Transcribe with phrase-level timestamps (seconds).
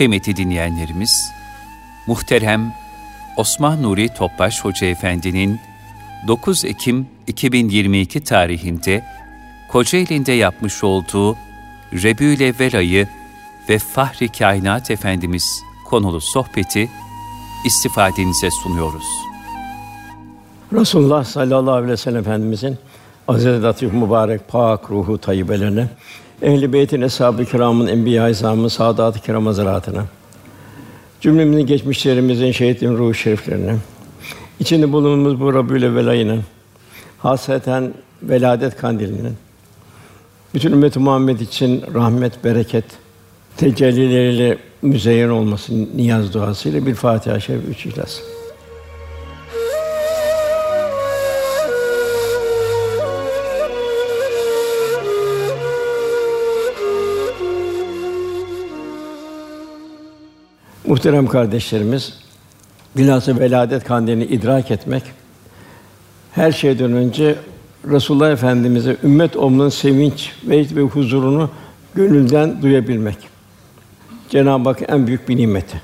[0.00, 1.32] Kıymetli dinleyenlerimiz,
[2.06, 2.74] muhterem
[3.36, 5.60] Osman Nuri Topbaş Hoca Efendi'nin
[6.28, 9.04] 9 Ekim 2022 tarihinde
[9.72, 11.36] Kocaeli'nde yapmış olduğu
[11.92, 13.08] Rebül Evvel ayı
[13.68, 16.88] ve Fahri Kainat Efendimiz konulu sohbeti
[17.64, 19.06] istifadenize sunuyoruz.
[20.72, 22.78] Resulullah sallallahu aleyhi ve sellem Efendimizin
[23.28, 25.88] aziz latif mübarek pak ruhu tayyibelerine,
[26.42, 30.04] ehl-i beytin eshab-ı kiramın enbiya-i izamın saadat-ı kiram hazaratına,
[31.20, 33.76] cümlemizin geçmişlerimizin şehitlerin ruhu şeriflerine,
[34.60, 36.42] içinde bulunduğumuz bu Rabiül Evvel ayının
[37.18, 39.34] hasreten veladet kandilinin
[40.54, 42.84] bütün ümmet Muhammed için rahmet, bereket,
[43.56, 48.20] tecellileriyle müzeyyen olması niyaz duasıyla bir Fatiha-i Şerif, üç İhlas.
[60.90, 62.14] Muhterem kardeşlerimiz,
[62.96, 65.02] bilhassa veladet kandilini idrak etmek,
[66.32, 67.36] her şeyden önce
[67.84, 71.50] Resulullah Efendimize ümmet olmanın sevinç ve ve huzurunu
[71.94, 73.16] gönülden duyabilmek.
[74.28, 75.82] Cenab-ı Hak en büyük bir nimeti.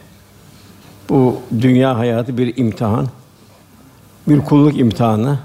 [1.09, 3.07] Bu dünya hayatı bir imtihan.
[4.29, 5.39] Bir kulluk imtihanı.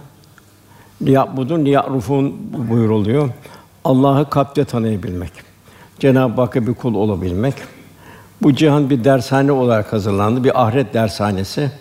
[1.02, 2.36] Liyabudun liyarufun
[2.70, 3.30] buyuruluyor.
[3.84, 5.32] Allah'ı kalpte tanıyabilmek.
[6.00, 7.54] Cenab-ı Hakk'a bir kul olabilmek.
[8.42, 11.72] Bu cihan bir dershane olarak hazırlandı, bir ahiret dershanesi.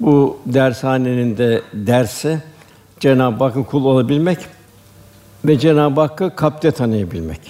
[0.00, 2.38] Bu dershanenin de dersi
[3.00, 4.38] Cenab-ı Hakk'a kul olabilmek
[5.44, 7.40] ve Cenab-ı Hakk'ı kalpte tanıyabilmek.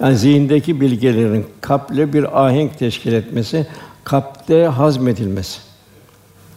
[0.00, 3.66] Yani zihindeki bilgilerin kalple bir ahenk teşkil etmesi,
[4.04, 5.60] kalpte hazmedilmesi.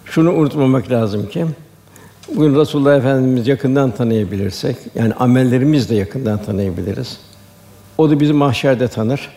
[0.05, 1.45] Şunu unutmamak lazım ki
[2.36, 7.17] bugün Resulullah Efendimiz yakından tanıyabilirsek, yani amellerimiz de yakından tanıyabiliriz.
[7.97, 9.30] O da bizi mahşerde tanır.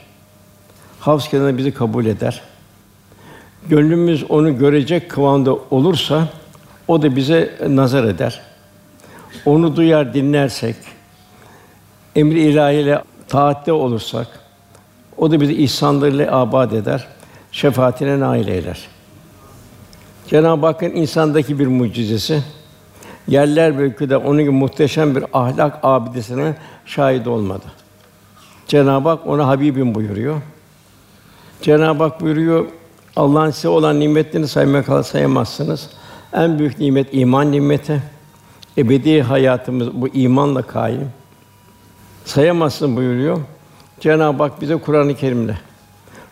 [1.00, 2.42] Havz kenarında bizi kabul eder.
[3.68, 6.28] Gönlümüz onu görecek kıvamda olursa
[6.88, 8.40] o da bize nazar eder.
[9.46, 10.76] Onu duyar dinlersek,
[12.16, 14.26] emri ilahiyle taatte olursak,
[15.16, 17.06] o da bizi ihsanlarıyla abad eder,
[17.52, 18.78] şefaatine nail eyler.
[20.28, 22.42] Cenab-ı Hakk'ın insandaki bir mucizesi,
[23.28, 26.54] yerler ve de onun gibi muhteşem bir ahlak abidesine
[26.86, 27.64] şahit olmadı.
[28.66, 30.40] Cenab-ı Hak ona Habibim buyuruyor.
[31.62, 32.66] Cenab-ı Hak buyuruyor,
[33.16, 35.90] Allah'ın size olan nimetlerini saymak sayamazsınız.
[36.32, 38.02] En büyük nimet iman nimeti.
[38.78, 41.10] Ebedi hayatımız bu imanla kaim.
[42.24, 43.38] Sayamazsın buyuruyor.
[44.00, 45.54] Cenab-ı Hak bize Kur'an-ı Kerim'le,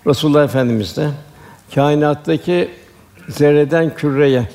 [0.06, 1.10] Resulullah Efendimiz de
[1.74, 2.70] kainattaki
[3.28, 4.48] zerreden küreye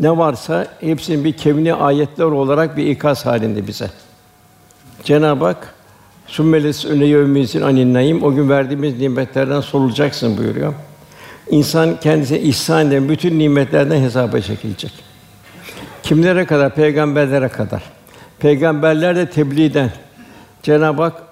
[0.00, 3.90] ne varsa hepsinin bir kevni ayetler olarak bir ikaz halinde bize.
[5.04, 5.74] Cenab-ı Hak
[6.28, 10.74] Sümmeles öne yevmizin anin naim o gün verdiğimiz nimetlerden sorulacaksın buyuruyor.
[11.50, 14.92] İnsan kendisine ihsan eden bütün nimetlerden hesaba çekilecek.
[16.02, 16.74] Kimlere kadar?
[16.74, 17.82] Peygamberlere kadar.
[18.38, 19.90] Peygamberler de tebliğden.
[20.62, 21.22] Cenab-ı Hak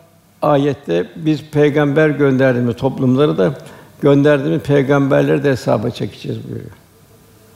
[0.43, 3.55] ayette biz peygamber gönderdiğimiz toplumları da
[4.01, 6.71] gönderdiğimiz peygamberleri de hesaba çekeceğiz buyuruyor.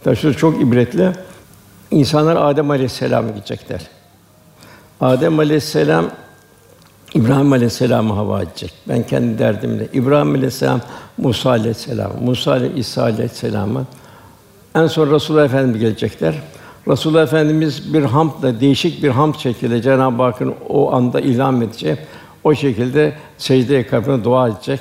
[0.04, 1.12] Tabii çok ibretli.
[1.90, 3.80] İnsanlar Adem Aleyhisselam'a gidecekler.
[5.00, 6.10] Adem Aleyhisselam
[7.14, 8.72] İbrahim Aleyhisselam'ı hava edecek.
[8.88, 9.88] Ben kendi derdimle.
[9.92, 10.80] İbrahim Aleyhisselam
[11.18, 13.84] Musa Aleyhisselam, Musa ile İsa Aleyhisselam'a
[14.74, 16.34] en son Resulullah Efendimiz gelecekler.
[16.88, 21.98] Resulullah Efendimiz bir hamdla, değişik bir hamd şekilde Cenab-ı Hakk'ın o anda ilham edecek.
[22.44, 24.80] O şekilde secdeye kapına dua edecek.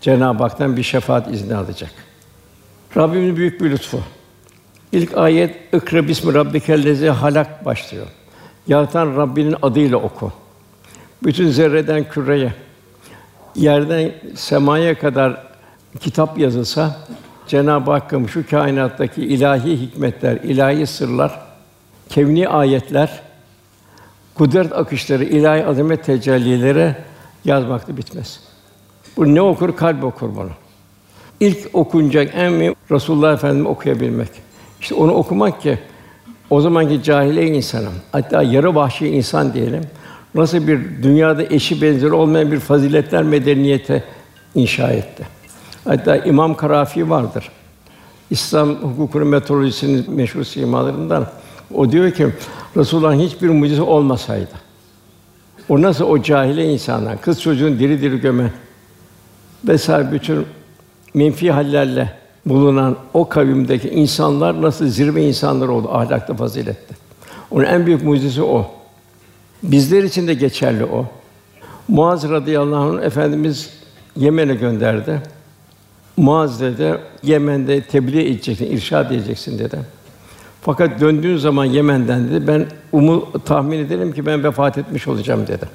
[0.00, 1.90] Cenab-ı Hak'tan bir şefaat izni alacak.
[2.96, 4.00] Rabbimin büyük bir lütfu.
[4.92, 8.06] İlk ayet "İkra bismi rabbikellezî halak" başlıyor.
[8.66, 10.32] Yaratan Rabbinin adıyla oku.
[11.24, 12.52] Bütün zerreden küreye,
[13.54, 15.46] yerden semaya kadar
[16.00, 16.96] kitap yazılsa
[17.46, 21.40] Cenab-ı Hakk'ın şu kainattaki ilahi hikmetler, ilahi sırlar,
[22.08, 23.22] kevni ayetler,
[24.34, 26.94] kudret akışları, ilahi azamet tecellileri
[27.44, 28.40] yazmakta bitmez.
[29.16, 29.76] Bu ne okur?
[29.76, 30.50] Kalp okur bunu.
[31.40, 34.28] İlk okunacak en mühim Resulullah Efendimiz okuyabilmek.
[34.80, 35.78] İşte onu okumak ki
[36.50, 39.82] o zamanki cahiliye insanım, hatta yarı vahşi insan diyelim,
[40.34, 44.04] nasıl bir dünyada eşi benzeri olmayan bir faziletler medeniyete
[44.54, 45.26] inşa etti.
[45.84, 47.50] Hatta İmam Karafi vardır.
[48.30, 51.26] İslam hukukunun metodolojisinin meşhur simalarından.
[51.74, 52.26] O diyor ki
[52.76, 54.70] Resulullah'ın hiçbir mucize olmasaydı.
[55.68, 58.50] O nasıl o cahile insanlar, kız çocuğun diri diri gömen
[59.64, 60.46] vesaire bütün
[61.14, 62.12] menfi hallerle
[62.46, 66.94] bulunan o kavimdeki insanlar nasıl zirve insanlar oldu ahlakta fazilette.
[67.50, 68.70] Onun en büyük mucizesi o.
[69.62, 71.06] Bizler için de geçerli o.
[71.88, 73.70] Muaz radıyallahu anh efendimiz
[74.16, 75.22] Yemen'e gönderdi.
[76.16, 79.78] Muaz dedi, Yemen'de tebliğ edeceksin, irşad edeceksin dedi.
[80.62, 85.66] Fakat döndüğün zaman Yemen'den dedi, ben umu tahmin ederim ki ben vefat etmiş olacağım dedi.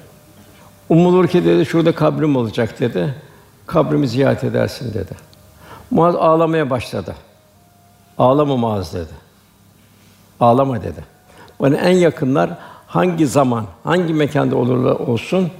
[0.88, 3.14] Umulur ki dedi, şurada kabrim olacak dedi.
[3.66, 5.12] Kabrimi ziyaret edersin dedi.
[5.90, 7.14] Muaz ağlamaya başladı.
[8.18, 9.12] Ağlama Muaz dedi.
[10.40, 11.04] Ağlama dedi.
[11.60, 12.50] Bana en yakınlar
[12.86, 15.50] hangi zaman, hangi mekanda olurlar olsun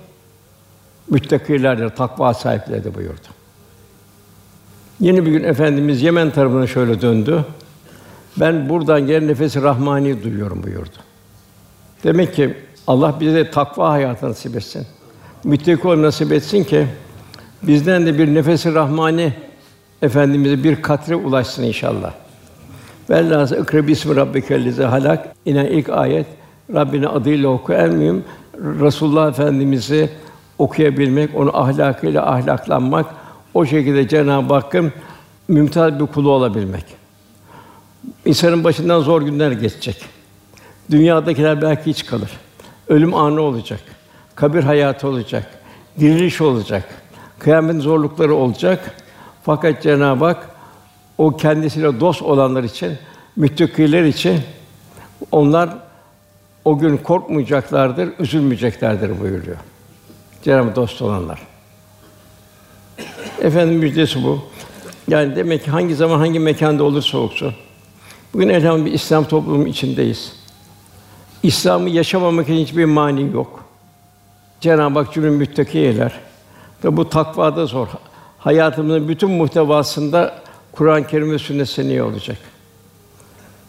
[1.10, 3.26] müttakilerdir, takva sahipleridir buyurdu.
[5.00, 7.44] Yeni bir gün efendimiz Yemen tarafına şöyle döndü.
[8.36, 10.96] Ben buradan gelen nefesi rahmani duyuyorum buyurdu.
[12.04, 12.54] Demek ki
[12.86, 14.86] Allah bize takva hayatı nasip etsin.
[15.44, 16.86] Müttaki ol nasip etsin ki
[17.62, 19.32] bizden de bir nefesi rahmani
[20.02, 22.12] efendimize bir katre ulaşsın inşallah.
[23.10, 25.34] Velhâsıl ikra bismi rabbikellezî halak.
[25.44, 26.26] İnen ilk ayet
[26.74, 28.24] Rabbinin adıyla oku en mühim
[28.58, 30.10] Resulullah Efendimizi
[30.58, 33.06] okuyabilmek, onu ahlakıyla ahlaklanmak,
[33.54, 34.92] o şekilde Cenab-ı Hakk'ın
[35.48, 36.84] mümtaz bir kulu olabilmek.
[38.24, 40.04] İnsanın başından zor günler geçecek.
[40.90, 42.30] Dünyadakiler belki hiç kalır.
[42.88, 43.80] Ölüm anı olacak.
[44.34, 45.50] Kabir hayatı olacak.
[46.00, 46.84] Diriliş olacak.
[47.38, 48.94] Kıyamet zorlukları olacak.
[49.42, 50.48] Fakat Cenab-ı Hak
[51.18, 52.92] o kendisiyle dost olanlar için,
[53.36, 54.40] müttakiler için
[55.32, 55.70] onlar
[56.66, 59.56] o gün korkmayacaklardır, üzülmeyeceklerdir buyuruyor.
[60.42, 61.38] Cenab-ı dost olanlar.
[63.42, 64.40] Efendim müjdesi bu.
[65.08, 67.54] Yani demek ki hangi zaman hangi mekanda olursa olsun
[68.34, 70.32] bugün elhamdülillah bir İslam toplumu içindeyiz.
[71.42, 73.64] İslam'ı yaşamamak için hiçbir mani yok.
[74.60, 76.12] Cenab-ı Hak cümle müttaki eyler.
[76.82, 77.88] Tabi bu takvada zor.
[78.38, 80.42] Hayatımızın bütün muhtevasında
[80.72, 82.38] Kur'an-ı Kerim ve sünnet seneye olacak.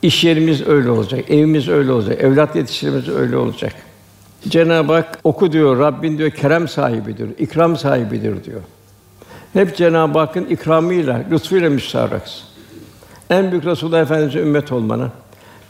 [0.01, 3.73] İş yerimiz öyle olacak, evimiz öyle olacak, evlat yetiştirmemiz öyle olacak.
[4.49, 8.61] Cenab-ı Hak oku diyor, Rabbin diyor kerem sahibidir, ikram sahibidir diyor.
[9.53, 12.44] Hep Cenab-ı Hakk'ın ikramıyla, lütfuyla müstahaksın.
[13.29, 15.11] En büyük Resulullah Efendimiz'e ümmet olmanın.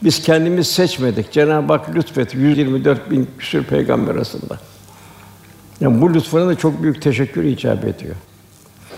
[0.03, 1.31] Biz kendimiz seçmedik.
[1.31, 2.38] Cenab-ı Hak lütfetti.
[2.38, 4.59] 124 bin küsur peygamber arasında.
[5.81, 8.15] Yani bu lütfuna da çok büyük teşekkür icap ediyor.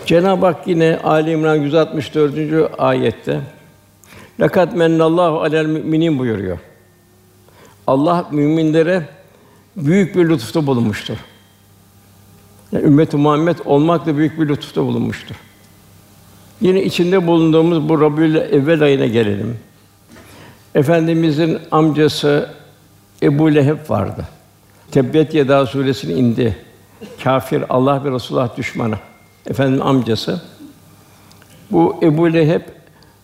[0.06, 2.70] Cenab-ı Hak yine Ali İmran 164.
[2.78, 3.40] ayette
[4.40, 6.58] "Lakat mennallahu alel müminin" buyuruyor.
[7.86, 9.08] Allah müminlere
[9.76, 11.16] büyük bir lütufta bulunmuştur.
[12.72, 15.36] Yani ümmet-i Muhammed olmakla büyük bir lütufta bulunmuştur.
[16.60, 19.58] Yine içinde bulunduğumuz bu Rabiül Evvel ayına gelelim.
[20.74, 22.50] Efendimizin amcası
[23.22, 24.28] Ebu Leheb vardı.
[24.90, 26.56] Tebbet Yeda suresinin indi.
[27.24, 28.96] Kafir, Allah ve Resulullah düşmanı.
[29.46, 30.42] Efendim amcası.
[31.70, 32.62] Bu Ebu Leheb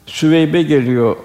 [0.07, 1.17] Süveybe geliyor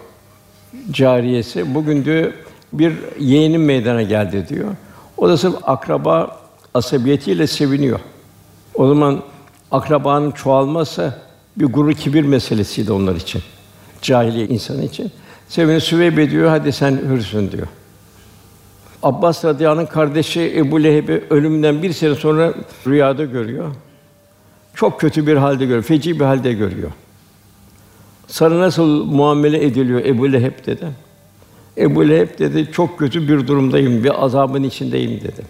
[0.91, 1.75] cariyesi.
[1.75, 2.33] Bugün diyor
[2.73, 4.67] bir yeğenim meydana geldi diyor.
[5.17, 6.41] O da sırf akraba
[6.73, 7.99] asabiyetiyle seviniyor.
[8.75, 9.21] O zaman
[9.71, 11.13] akrabanın çoğalması
[11.57, 13.41] bir gurur kibir meselesiydi onlar için.
[14.01, 15.11] Cahiliye insanı için.
[15.47, 17.67] Sevini Süveybe diyor, hadi sen hürsün diyor.
[19.03, 22.53] Abbas radıyallahu kardeşi Ebu Leheb'i ölümünden bir sene sonra
[22.87, 23.75] rüyada görüyor.
[24.73, 26.91] Çok kötü bir halde görüyor, feci bir halde görüyor.
[28.31, 30.85] Sana nasıl muamele ediliyor Ebu Leheb dedi.
[31.77, 35.41] Ebu Leheb dedi, çok kötü bir durumdayım, bir azabın içindeyim dedi.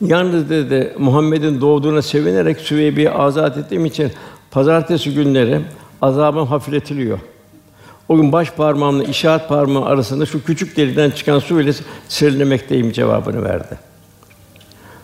[0.00, 4.12] Yalnız dedi Muhammed'in doğduğuna sevinerek Süveybi'yi azat ettiğim için
[4.50, 5.60] pazartesi günleri
[6.02, 7.18] azabım hafifletiliyor.
[8.08, 11.72] O gün baş parmağımla işaret parmağı arasında şu küçük deliden çıkan su ile
[12.08, 13.78] serinlemekteyim cevabını verdi.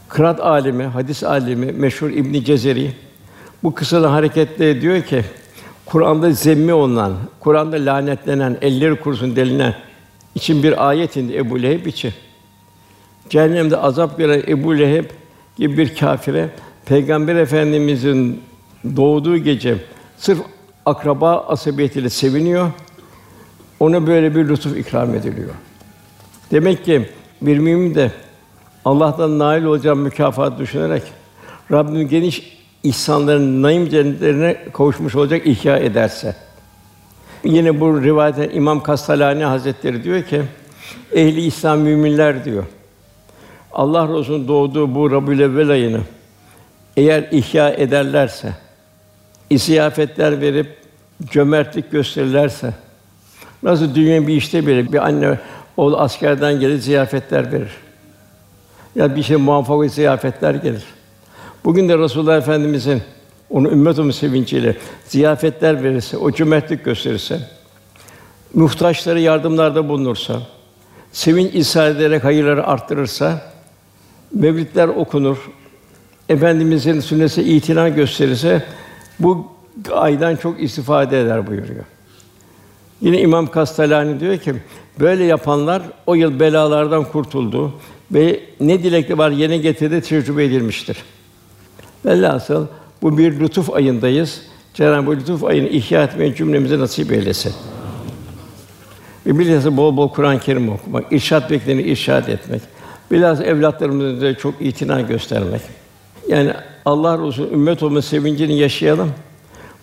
[0.09, 2.93] Kıraat alimi, hadis alimi meşhur İbn Cezeri
[3.63, 5.25] bu kısada hareketle diyor ki
[5.87, 9.75] Kur'an'da zemmi olunan, Kur'an'da lanetlenen, elleri kurusun denilen
[10.35, 12.13] için bir ayet indi Ebu Leheb için.
[13.31, 15.05] Cehennemde azap gören Ebu Leheb
[15.57, 16.51] gibi bir kâfire
[16.87, 18.43] Peygamber Efendimizin
[18.97, 19.77] doğduğu gece
[20.19, 20.39] sırf
[20.87, 22.71] akraba asabiyetiyle seviniyor.
[23.81, 25.55] Ona böyle bir lütuf ikram ediliyor.
[26.51, 27.09] Demek ki
[27.43, 28.13] bir mümin de
[28.85, 31.03] Allah'tan nail olacağım mükafat düşünerek
[31.73, 36.37] Rabbim geniş ihsanların naim cennetlerine kavuşmuş olacak ihya ederse.
[37.45, 40.43] Yine bu rivayete İmam Kastalani Hazretleri diyor ki
[41.13, 42.65] ehli İslam müminler diyor.
[43.73, 46.01] Allah Resulü'nün doğduğu bu Rabiül ayını
[46.97, 48.53] eğer ihya ederlerse,
[49.57, 50.77] ziyafetler verip
[51.31, 52.75] cömertlik gösterirlerse,
[53.63, 55.39] nasıl dünya bir işte bile bir anne
[55.77, 57.71] oğlu askerden gelir ziyafetler verir.
[58.95, 60.85] Ya bir şey muvaffak ziyafetler gelir.
[61.65, 63.03] Bugün de Resulullah Efendimizin
[63.51, 67.41] onu ümmet sevinciyle ziyafetler verirse, o cömertlik gösterirse,
[68.55, 70.43] muhtaçlara yardımlarda bulunursa,
[71.13, 73.53] sevinç ishal ederek hayırları arttırırsa,
[74.33, 75.37] mevlidler okunur,
[76.29, 78.65] Efendimizin sünnesi itina gösterirse
[79.21, 79.53] bu
[79.93, 81.85] aydan çok istifade eder buyuruyor.
[83.01, 84.55] Yine İmam Kastalani diyor ki
[85.01, 87.73] böyle yapanlar o yıl belalardan kurtuldu
[88.13, 90.97] ve ne dilekli var yerine getirdi tecrübe edilmiştir.
[92.07, 92.67] Velhasıl
[93.03, 94.43] bu bir lütuf ayındayız.
[94.75, 97.53] Cenab-ı lütuf ayını ihya etmeyi cümlemize nasip eylesin.
[99.27, 102.63] Ve bilhassa bol bol Kur'an-ı Kerim okumak, irşad bekleni irşad etmek.
[103.11, 105.61] Bilhassa evlatlarımıza çok itina göstermek.
[106.29, 106.53] Yani
[106.85, 109.11] Allah Resulü ümmet olma sevincini yaşayalım.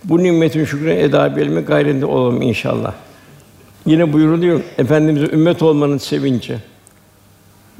[0.03, 2.93] Bu nimetin şükrünü eda edebilme gayrinde olalım inşallah.
[3.85, 6.57] Yine buyuruluyor efendimize ümmet olmanın sevinci.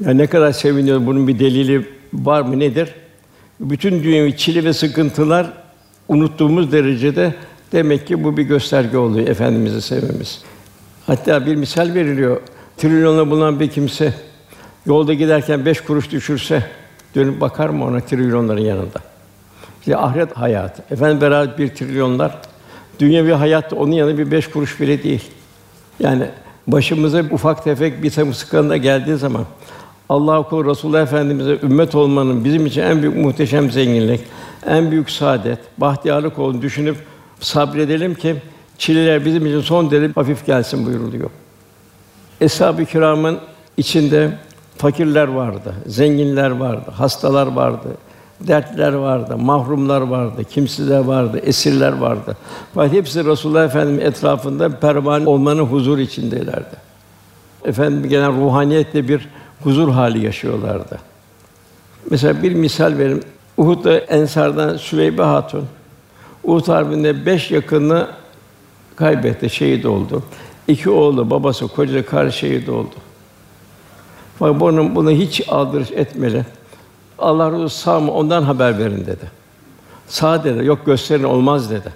[0.04, 2.94] Yani ne kadar seviniyor bunun bir delili var mı nedir?
[3.62, 5.52] Bütün dünyevi çile ve sıkıntılar
[6.08, 7.34] unuttuğumuz derecede
[7.72, 10.42] demek ki bu bir gösterge oluyor efendimizi sevmemiz.
[11.06, 12.40] Hatta bir misal veriliyor.
[12.76, 14.14] Trilyonla bulunan bir kimse
[14.86, 16.62] yolda giderken beş kuruş düşürse
[17.14, 18.98] dönüp bakar mı ona trilyonların yanında?
[19.80, 20.82] İşte ahiret hayatı.
[20.90, 22.38] Efendim beraber bir trilyonlar
[22.98, 25.30] dünyevi hayat onun yanında bir beş kuruş bile değil.
[26.00, 26.26] Yani
[26.66, 29.44] başımıza ufak tefek bir sıkıntı geldiği zaman
[30.12, 34.20] Allah kulu Resulullah Efendimize ümmet olmanın bizim için en büyük muhteşem zenginlik,
[34.66, 36.96] en büyük saadet, bahtiyarlık olduğunu düşünüp
[37.40, 38.36] sabredelim ki
[38.78, 41.30] çileler bizim için son derece hafif gelsin buyuruluyor.
[42.40, 43.38] Eshab-ı kiramın
[43.76, 44.38] içinde
[44.76, 47.88] fakirler vardı, zenginler vardı, hastalar vardı,
[48.40, 52.36] dertler vardı, mahrumlar vardı, kimsizler vardı, esirler vardı.
[52.74, 56.76] Fakat hepsi Resulullah Efendimiz etrafında pervane olmanın huzur içindeylerdi.
[57.64, 59.28] Efendim gelen ruhaniyetle bir
[59.64, 60.98] huzur hali yaşıyorlardı.
[62.10, 63.20] Mesela bir misal verim.
[63.56, 65.64] Uhud'da Ensar'dan Süveybe Hatun
[66.44, 68.08] Uhud harbinde beş yakını
[68.96, 70.22] kaybetti, şehit oldu.
[70.68, 72.94] İki oğlu, babası, kocası, karı şehit oldu.
[74.38, 76.46] Fakat bunun bunu hiç aldırış etmeli.
[77.18, 79.30] Allah Resulü sağ mı ondan haber verin dedi.
[80.06, 81.92] Sağ dedi, yok gösterin olmaz dedi.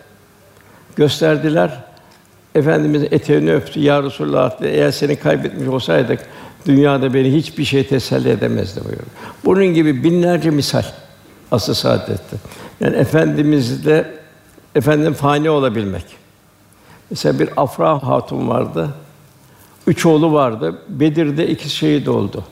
[0.96, 1.84] Gösterdiler.
[2.54, 3.80] Efendimiz eteğini öptü.
[3.80, 6.20] Ya Resulullah dedi, eğer seni kaybetmiş olsaydık
[6.66, 9.06] dünyada beni hiçbir şey teselli edemezdi buyuruyor.
[9.44, 10.84] Bunun gibi binlerce misal
[11.50, 12.36] asıl saadette.
[12.80, 14.14] Yani efendimizde
[14.74, 16.04] efendim fani olabilmek.
[17.10, 18.94] Mesela bir Afra Hatun vardı.
[19.86, 20.78] Üç oğlu vardı.
[20.88, 22.44] Bedir'de iki şehit oldu.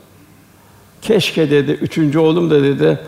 [1.02, 2.98] Keşke dedi, üçüncü oğlum da dedi,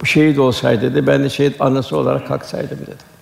[0.00, 3.14] bu şehit olsaydı dedi, ben de şehit anası olarak kalksaydım dedi.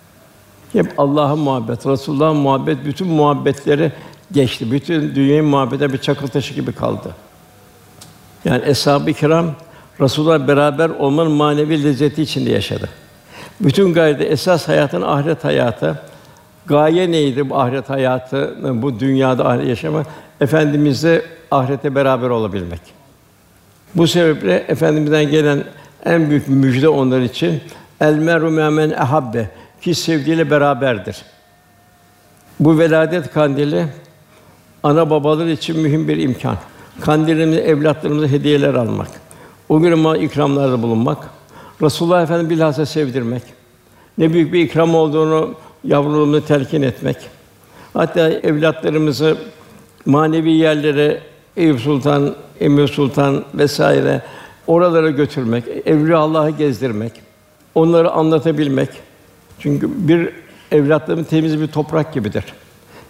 [0.73, 3.93] Hep Allah'ın muhabbet, Resulullah'ın muhabbet, bütün muhabbetleri
[4.33, 4.73] geçti.
[4.73, 7.15] Bütün dünyanın muhabbete bir çakıl taşı gibi kaldı.
[8.45, 9.55] Yani eshab-ı kiram
[10.01, 12.89] Resulullah beraber olmanın manevi lezzeti içinde yaşadı.
[13.61, 16.01] Bütün gayede esas hayatın ahiret hayatı.
[16.67, 20.05] Gaye neydi bu ahiret hayatı, bu dünyada ahiret yaşama?
[20.41, 22.81] Efendimizle ahirete beraber olabilmek.
[23.95, 25.65] Bu sebeple efendimizden gelen
[26.05, 27.61] en büyük müjde onlar için
[28.01, 31.17] el meru men ehabbe ki sevdiğiyle beraberdir.
[32.61, 33.87] Bu veladet kandili
[34.83, 36.57] ana babalar için mühim bir imkan.
[37.01, 39.09] Kandilimize evlatlarımıza hediyeler almak.
[39.69, 41.19] O gün ma ikramlarda bulunmak.
[41.83, 43.43] Resulullah Efendimiz bilhassa sevdirmek.
[44.19, 47.17] Ne büyük bir ikram olduğunu yavrularımıza telkin etmek.
[47.93, 49.37] Hatta evlatlarımızı
[50.07, 51.21] manevi yerlere
[51.57, 54.23] Eyüp Sultan, Emir Sultan vesaire
[54.67, 57.13] oralara götürmek, evliya Allah'ı gezdirmek,
[57.75, 58.89] onları anlatabilmek.
[59.59, 60.29] Çünkü bir
[60.73, 62.45] evlatların temiz bir toprak gibidir.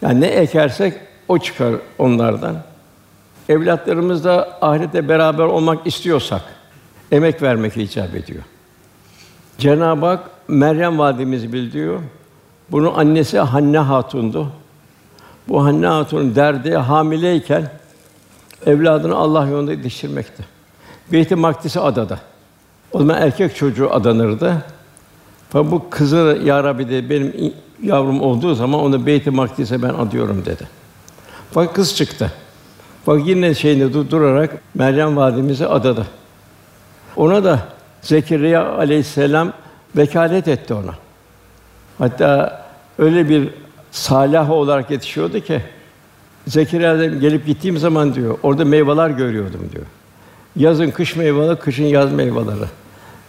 [0.02, 0.95] Yani ne ekersek
[1.33, 2.57] o çıkar onlardan.
[3.49, 6.43] Evlatlarımızla ahirete beraber olmak istiyorsak
[7.12, 8.43] emek vermek icap ediyor.
[9.59, 12.01] Cenab-ı Hak Meryem validemizi bildiriyor.
[12.71, 14.53] Bunun annesi Hanne Hatun'du.
[15.49, 17.71] Bu Hanne Hatun'un derdi hamileyken
[18.67, 20.45] evladını Allah yolunda yetiştirmekti.
[21.12, 22.19] Beyt-i Makdis'i adada.
[22.93, 24.65] O zaman erkek çocuğu adanırdı.
[25.51, 30.45] Fakat bu kızı ya Rabbi dedi, benim yavrum olduğu zaman onu Beyt-i Makdis'e ben adıyorum
[30.45, 30.82] dedi.
[31.52, 32.32] Fakat kız çıktı.
[33.06, 36.06] Bak yine şeyinde durarak Meryem validemizi adadı.
[37.16, 37.59] Ona da
[38.02, 39.52] Zekeriya aleyhisselam
[39.97, 40.94] vekalet etti ona.
[41.99, 42.62] Hatta
[42.99, 43.49] öyle bir
[43.90, 45.61] salih olarak yetişiyordu ki
[46.47, 49.85] Zekeriya gelip gittiğim zaman diyor, orada meyveler görüyordum diyor.
[50.56, 52.66] Yazın kış meyveleri, kışın yaz meyveleri.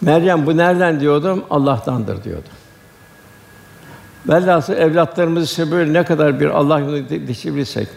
[0.01, 1.43] Meryem bu nereden diyordum?
[1.49, 2.49] Allah'tandır diyordu.
[4.29, 7.87] Velhâsıl evlatlarımızı ise böyle ne kadar bir Allah yolunda yetişebilirsek,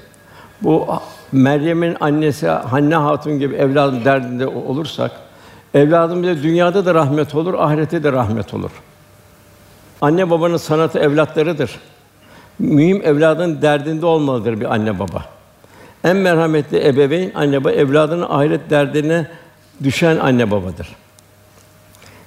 [0.62, 0.86] bu
[1.32, 5.10] Meryem'in annesi Hanne Hatun gibi evladım derdinde olursak,
[5.74, 8.70] evladımıza dünyada da rahmet olur, ahirete de rahmet olur.
[10.00, 11.70] Anne babanın sanatı evlatlarıdır.
[12.58, 15.24] Mühim evladın derdinde olmalıdır bir anne baba.
[16.04, 19.28] En merhametli ebeveyn anne baba evladının ahiret derdine
[19.84, 20.88] düşen anne babadır.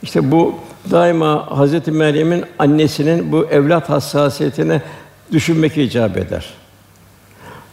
[0.01, 0.55] İşte bu
[0.91, 4.81] daima Hazreti Meryem'in annesinin bu evlat hassasiyetine
[5.31, 6.58] düşünmek icap eder.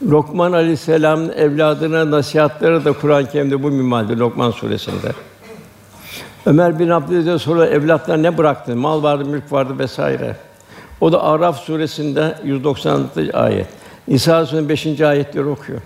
[0.03, 5.13] Lokman Aleyhisselam'ın evladına nasihatleri de Kur'an-ı Kerim'de bu minvalde Lokman suresinde.
[6.47, 8.77] Ömer bin Abdülaziz'e sonra evlatlar ne bıraktı?
[8.77, 10.37] Mal vardı, mülk vardı vesaire.
[11.01, 13.31] O da Araf suresinde 196.
[13.33, 13.67] ayet.
[14.09, 15.01] İsa suresinin 5.
[15.01, 15.81] ayetleri okuyor.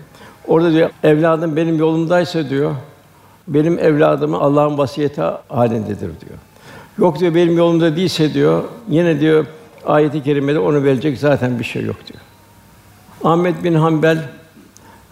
[0.47, 2.75] Orada diyor evladım benim yolumdaysa diyor
[3.47, 6.39] benim evladımı Allah'ın vasiyeti halindedir diyor.
[6.97, 9.45] Yok diyor benim yolumda değilse diyor yine diyor
[9.85, 12.21] ayeti kerimede onu verecek zaten bir şey yok diyor.
[13.23, 14.29] Ahmet bin Hanbel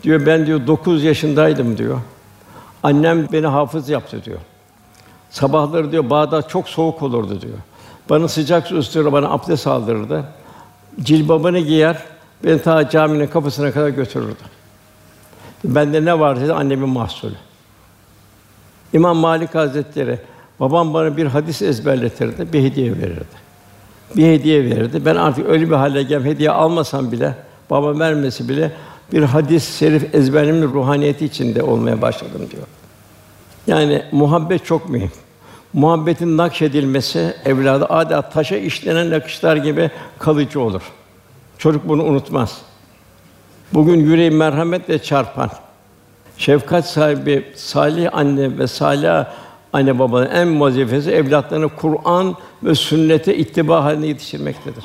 [0.03, 1.99] diyor ben diyor 9 yaşındaydım diyor.
[2.83, 4.39] Annem beni hafız yaptı diyor.
[5.29, 7.57] Sabahları diyor Bağdat çok soğuk olurdu diyor.
[8.09, 10.23] Bana sıcak su ısıtır, bana abdest aldırırdı.
[11.01, 12.03] Cilbabını giyer,
[12.43, 14.43] beni ta caminin kapısına kadar götürürdü.
[15.63, 17.35] Bende ne vardı annemin mahsulü.
[18.93, 20.19] İmam Malik Hazretleri
[20.59, 23.49] babam bana bir hadis ezberletirdi, bir hediye verirdi.
[24.15, 25.05] Bir hediye verirdi.
[25.05, 27.35] Ben artık öyle bir hale geldim, hediye almasam bile,
[27.69, 28.71] babam vermesi bile
[29.13, 32.63] bir hadis şerif ezberimin ruhaniyeti içinde olmaya başladım diyor.
[33.67, 35.11] Yani muhabbet çok mühim.
[35.73, 40.81] Muhabbetin nakşedilmesi evlada adeta taşa işlenen nakışlar gibi kalıcı olur.
[41.57, 42.61] Çocuk bunu unutmaz.
[43.73, 45.49] Bugün yüreği merhametle çarpan,
[46.37, 49.25] şefkat sahibi salih anne ve salih
[49.73, 54.83] anne babanın en vazifesi evlatlarını Kur'an ve sünnete ittiba haline yetiştirmektedir.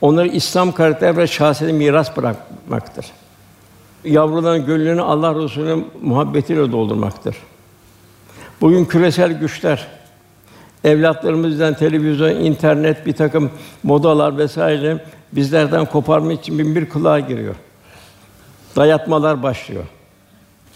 [0.00, 3.06] Onları İslam karakter ve şahsiyete miras bırakmaktır.
[4.04, 7.36] Yavruların gönlünü Allah Resulü'nün muhabbetiyle doldurmaktır.
[8.60, 9.86] Bugün küresel güçler
[10.84, 13.50] evlatlarımızdan televizyon, internet, bir takım
[13.82, 17.54] modalar vesaire bizlerden koparmak için bin bir kulağa giriyor.
[18.76, 19.84] Dayatmalar başlıyor.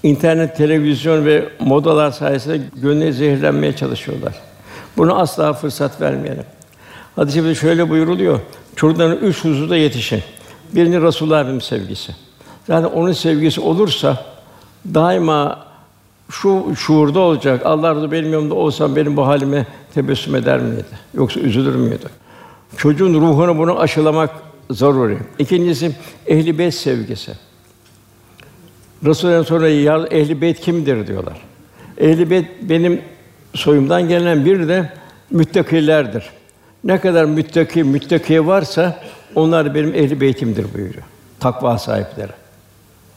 [0.02, 4.35] İnternet, televizyon ve modalar sayesinde gönlü zehirlenmeye çalışıyorlar.
[4.97, 6.45] Bunu asla fırsat vermeyelim.
[7.16, 8.41] Hadis-i şöyle buyuruluyor.
[8.76, 10.23] Çocukların üç huzuda yetişin.
[10.73, 12.15] Birini Resulullah Efendimiz sevgisi.
[12.67, 14.25] Zaten onun sevgisi olursa
[14.95, 15.67] daima
[16.30, 17.67] şu şuurda olacak.
[17.67, 20.84] Allah razı benim yanımda olsam benim bu halime tebessüm eder miydi?
[21.15, 22.06] Yoksa üzülür müydü?
[22.76, 24.30] Çocuğun ruhunu bunu aşılamak
[24.71, 25.19] zaruri.
[25.39, 27.32] İkincisi ehli beyt sevgisi.
[29.04, 31.41] Resulullah'ın sonra ya ehli beyt kimdir diyorlar.
[31.99, 33.02] Ehli beyt benim
[33.54, 34.93] soyumdan gelen bir de
[35.30, 36.25] müttakilerdir.
[36.84, 39.00] Ne kadar müttaki müttaki varsa
[39.34, 41.04] onlar benim ehli beytimdir buyuruyor.
[41.40, 42.32] Takva sahipleri.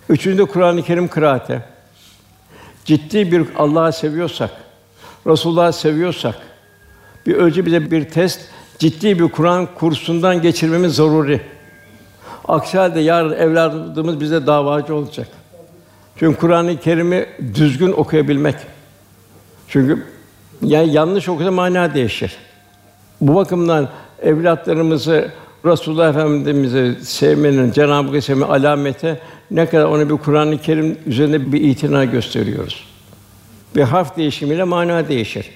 [0.09, 1.61] Üçüncü Kur'an-ı Kerim kıraati.
[2.85, 4.51] Ciddi bir Allah'ı seviyorsak,
[5.27, 6.35] Resulullah'ı seviyorsak,
[7.25, 8.41] bir önce bize bir test,
[8.79, 11.41] ciddi bir Kur'an kursundan geçirmemiz zaruri.
[12.47, 15.27] Aksi halde yarın evladımız bize davacı olacak.
[16.15, 18.55] Çünkü Kur'an-ı Kerim'i düzgün okuyabilmek.
[19.67, 20.05] Çünkü
[20.61, 22.37] yani yanlış okusa mana değişir.
[23.21, 23.89] Bu bakımdan
[24.21, 25.31] evlatlarımızı
[25.65, 29.19] Resulullah Efendimiz'i sevmenin, Cenab-ı Hakk'ı sevme alameti
[29.51, 32.83] ne kadar ona bir Kur'an-ı Kerim üzerinde bir itina gösteriyoruz.
[33.75, 35.49] Bir harf değişimiyle mana değişir.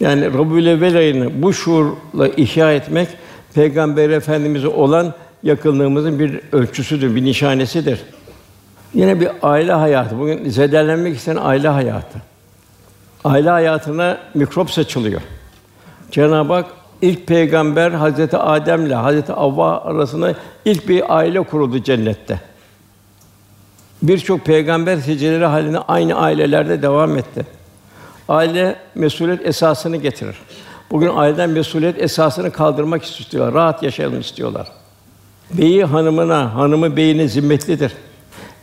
[0.00, 3.08] Yani Rabiül Evvel ayını bu şuurla ihya etmek
[3.54, 8.00] Peygamber Efendimize olan yakınlığımızın bir ölçüsüdür, bir nişanesidir.
[8.94, 10.18] Yine bir aile hayatı.
[10.18, 12.18] Bugün zedelenmek isteyen aile hayatı.
[13.24, 15.20] Aile hayatına mikrop saçılıyor.
[16.10, 16.66] Cenab-ı Hak
[17.02, 20.34] ilk peygamber Hazreti Adem ile Hazreti Havva arasında
[20.64, 22.40] ilk bir aile kuruldu cennette.
[24.02, 27.46] Birçok peygamber hicreleri halinde aynı ailelerde devam etti.
[28.28, 30.36] Aile mesuliyet esasını getirir.
[30.90, 33.54] Bugün aileden mesuliyet esasını kaldırmak istiyorlar.
[33.54, 34.68] Rahat yaşayalım istiyorlar.
[35.52, 37.92] Beyi hanımına, hanımı beyine zimmetlidir.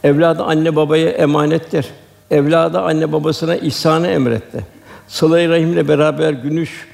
[0.04, 1.86] Evladı anne babaya emanettir.
[2.32, 4.66] Evladı anne babasına ihsanı emretti.
[5.08, 6.88] Sıla-i rahimle beraber günüş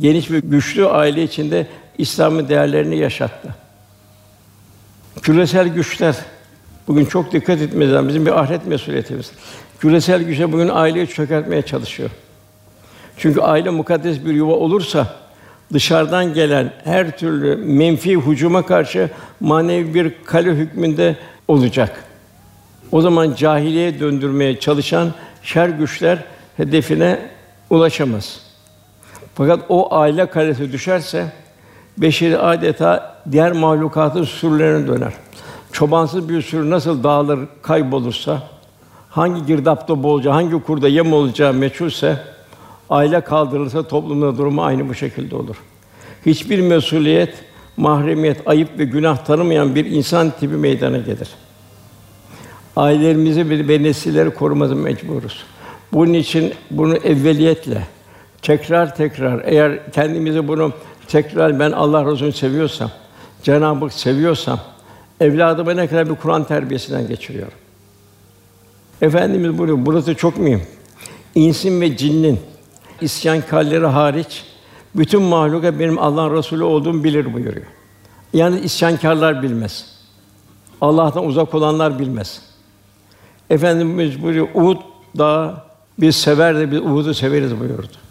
[0.00, 1.66] geniş ve güçlü aile içinde
[1.98, 3.54] İslam'ın değerlerini yaşattı.
[5.22, 6.16] Küresel güçler
[6.88, 8.08] bugün çok dikkat lazım.
[8.08, 9.32] Bizim bir ahiret mesuliyetimiz.
[9.80, 12.10] Küresel güçler bugün aileyi çökertmeye çalışıyor.
[13.16, 15.16] Çünkü aile mukaddes bir yuva olursa
[15.72, 21.16] dışarıdan gelen her türlü menfi hücuma karşı manevi bir kale hükmünde
[21.48, 22.04] olacak.
[22.92, 26.18] O zaman cahiliye döndürmeye çalışan şer güçler
[26.56, 27.18] hedefine
[27.70, 28.45] ulaşamaz.
[29.36, 31.32] Fakat o aile kalesi düşerse
[31.98, 35.12] beşeri adeta diğer mahlukatın sürülerine döner.
[35.72, 38.42] Çobansız bir sürü nasıl dağılır, kaybolursa,
[39.10, 42.18] hangi girdapta bolca, hangi kurda yem olacağı meçhulse,
[42.90, 45.56] aile kaldırılırsa toplumda durumu aynı bu şekilde olur.
[46.26, 47.34] Hiçbir mesuliyet,
[47.76, 51.28] mahremiyet, ayıp ve günah tanımayan bir insan tipi meydana gelir.
[52.76, 55.44] Ailelerimizi ve nesilleri korumamız mecburuz.
[55.92, 57.82] Bunun için bunu evveliyetle,
[58.46, 60.72] tekrar tekrar eğer kendimizi bunu
[61.08, 62.90] tekrar ben Allah Resulü'nü seviyorsam,
[63.42, 64.60] Cenab-ı Hak seviyorsam
[65.20, 67.58] evladıma ne kadar bir Kur'an terbiyesinden geçiriyorum.
[69.02, 70.62] Efendimiz buyuruyor, burası çok mühim.
[71.34, 72.40] İnsin ve cinnin
[73.00, 74.44] isyankarları hariç
[74.94, 77.66] bütün mahluka benim Allah'ın Resulü olduğumu bilir buyuruyor.
[78.32, 79.96] Yani isyankarlar bilmez.
[80.80, 82.42] Allah'tan uzak olanlar bilmez.
[83.50, 84.78] Efendimiz buyuruyor, Uhud
[85.18, 85.54] dağı
[85.98, 88.05] biz sever de biz Uhud'u severiz buyurdu.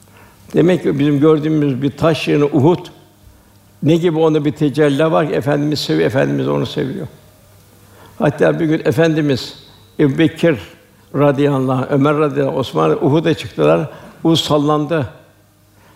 [0.56, 2.86] Demek ki bizim gördüğümüz bir taş yerine Uhud
[3.84, 7.08] ne gibi onda bir tecelli var ki Efendimiz seviyor, Efendimiz onu seviyor.
[8.20, 9.64] Hatta bir gün Efendimiz
[10.00, 10.58] Ebu Bekir
[11.16, 13.90] radıyallahu anh, Ömer radıyallahu anh, Osman Uhud'a çıktılar.
[14.24, 15.10] Uhud sallandı.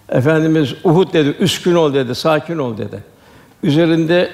[0.10, 3.04] Efendimiz Uhud dedi, üskün ol dedi, sakin ol dedi.
[3.64, 4.30] Üzerinde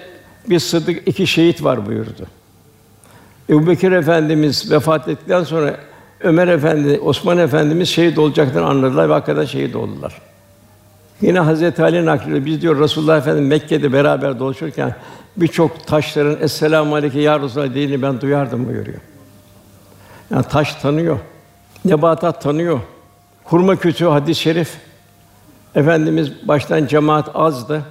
[0.50, 2.26] bir sıddık, iki şehit var buyurdu.
[3.50, 5.78] Ebu Bekir Efendimiz vefat ettikten sonra
[6.20, 10.22] Ömer Efendi, Osman Efendimiz şehit olacaklarını anladılar ve hakikaten şehit oldular.
[11.22, 12.46] Yine Hazreti Ali naklediyor.
[12.46, 14.96] Biz diyor Resulullah Efendimiz Mekke'de beraber dolaşırken
[15.38, 19.00] birçok taşların "Esselamu aleyke ya Resulallah" dediğini ben duyardım buyuruyor.
[20.32, 21.20] Yani taş tanıyor.
[21.86, 22.80] Nebatat tanıyor.
[23.44, 24.78] Hurma kütüğü hadis-i şerif.
[25.76, 27.82] Efendimiz baştan cemaat azdı.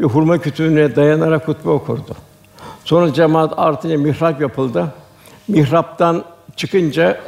[0.00, 2.14] Bir hurma kütüğüne dayanarak hutbe okurdu.
[2.84, 4.86] Sonra cemaat artınca mihrap yapıldı.
[5.48, 6.24] Mihraptan
[6.56, 7.20] çıkınca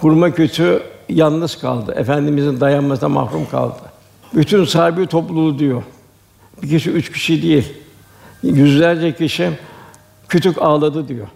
[0.00, 1.94] hurma kütüğü yalnız kaldı.
[1.96, 3.80] Efendimizin dayanmasına mahrum kaldı.
[4.34, 5.82] Bütün sahibi topluluğu diyor.
[6.62, 7.72] Bir kişi, üç kişi değil.
[8.42, 9.50] Yüzlerce kişi
[10.28, 11.26] kütük ağladı diyor.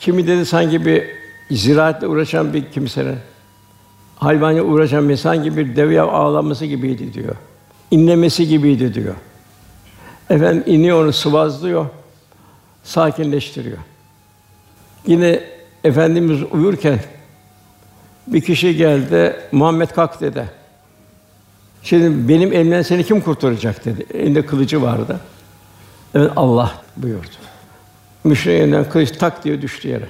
[0.00, 1.04] Kimi dedi sanki bir
[1.50, 3.16] ziraatle uğraşan bir kimsenin
[4.16, 7.36] hayvanla uğraşan bir sanki bir deve ağlaması gibiydi diyor.
[7.90, 9.14] İnlemesi gibiydi diyor.
[10.30, 11.86] Efendim iniyor onu sıvazlıyor,
[12.84, 13.78] sakinleştiriyor.
[15.06, 15.40] Yine
[15.84, 16.98] efendimiz uyurken
[18.32, 20.44] bir kişi geldi, Muhammed kalk dedi.
[21.82, 24.06] Şimdi benim elimden seni kim kurtaracak dedi.
[24.14, 25.20] Elinde kılıcı vardı.
[26.14, 27.26] Evet Allah buyurdu.
[28.24, 30.08] Müşriğinden kılıç tak diye düştü yere.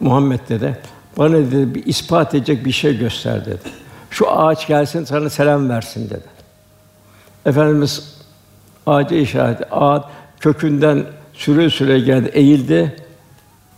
[0.00, 0.78] Muhammed dedi.
[1.18, 3.70] Bana dedi bir ispat edecek bir şey göster dedi.
[4.10, 6.24] Şu ağaç gelsin sana selam versin dedi.
[7.46, 8.16] Efendimiz
[8.86, 10.02] ağaca işaret ağaç
[10.40, 12.96] kökünden süre süre geldi, eğildi.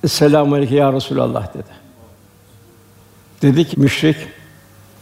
[0.07, 1.82] Selamun aleyküm ya Resulallah dedi.
[3.43, 4.17] Dedi ki müşrik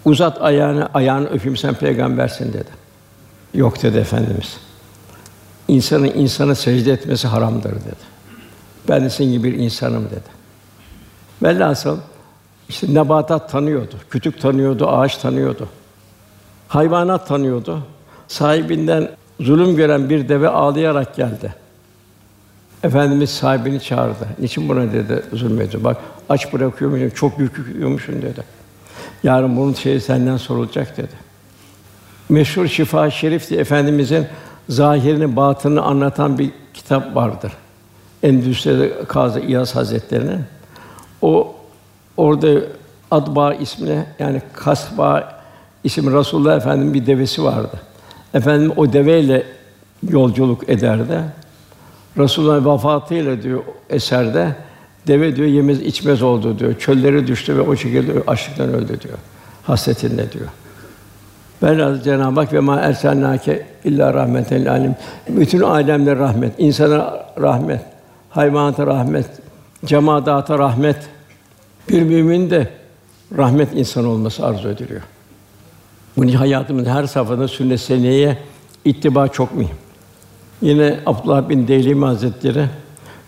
[0.05, 2.71] uzat ayağını, ayağını öpeyim sen peygambersin dedi.
[3.55, 4.57] Yok dedi efendimiz.
[5.69, 8.11] İnsanın insana secde etmesi haramdır dedi.
[8.89, 10.41] Ben de senin gibi bir insanım dedi.
[11.43, 11.99] Velhasıl
[12.69, 15.69] işte nebatat tanıyordu, kütük tanıyordu, ağaç tanıyordu.
[16.69, 17.83] Hayvanat tanıyordu.
[18.29, 21.55] Sahibinden zulüm gören bir deve ağlayarak geldi.
[22.83, 24.27] Efendimiz sahibini çağırdı.
[24.39, 25.85] Niçin buna dedi zulmediyor?
[25.85, 25.97] Bak
[26.29, 28.43] aç bırakıyormuşsun, çok yük yüklüyormuşsun dedi.
[29.23, 31.31] Yarın bunun şeyi senden sorulacak dedi.
[32.29, 34.27] Meşhur Şifa Şerif diye Efendimizin
[34.69, 37.53] zahirini, batını anlatan bir kitap vardır.
[38.23, 40.45] Endüstride Kazı İyaz Hazretleri'nin.
[41.23, 41.55] O
[42.17, 42.61] orada
[43.11, 45.41] Adba ismine yani Kasba
[45.85, 47.81] isim Rasulullah Efendimiz bir devesi vardı.
[48.35, 49.47] Efendim o deveyle
[50.09, 51.23] yolculuk ederdi.
[52.19, 54.55] Resulullah vefatıyla diyor eserde
[55.07, 56.75] deve diyor yemez içmez oldu diyor.
[56.79, 59.19] Çöllere düştü ve o şekilde açlıktan öldü diyor.
[59.63, 60.47] Hasretinde diyor.
[61.63, 64.97] Velhâsıl Cenab-ı Hak ve ma erselnâke illa rahmeten alim.
[65.29, 67.81] Bütün alemler rahmet, insana rahmet,
[68.31, 69.27] hayvanata rahmet,
[69.85, 70.97] cemadata rahmet.
[71.89, 72.69] Bir mümin de
[73.37, 75.03] rahmet insan olması arzu ediliyor.
[76.17, 78.39] Bunun hayatımızın her safhada sünnet seneye
[78.85, 79.77] ittiba çok mühim.
[80.63, 82.67] Yine Abdullah bin Deylemi Hazretleri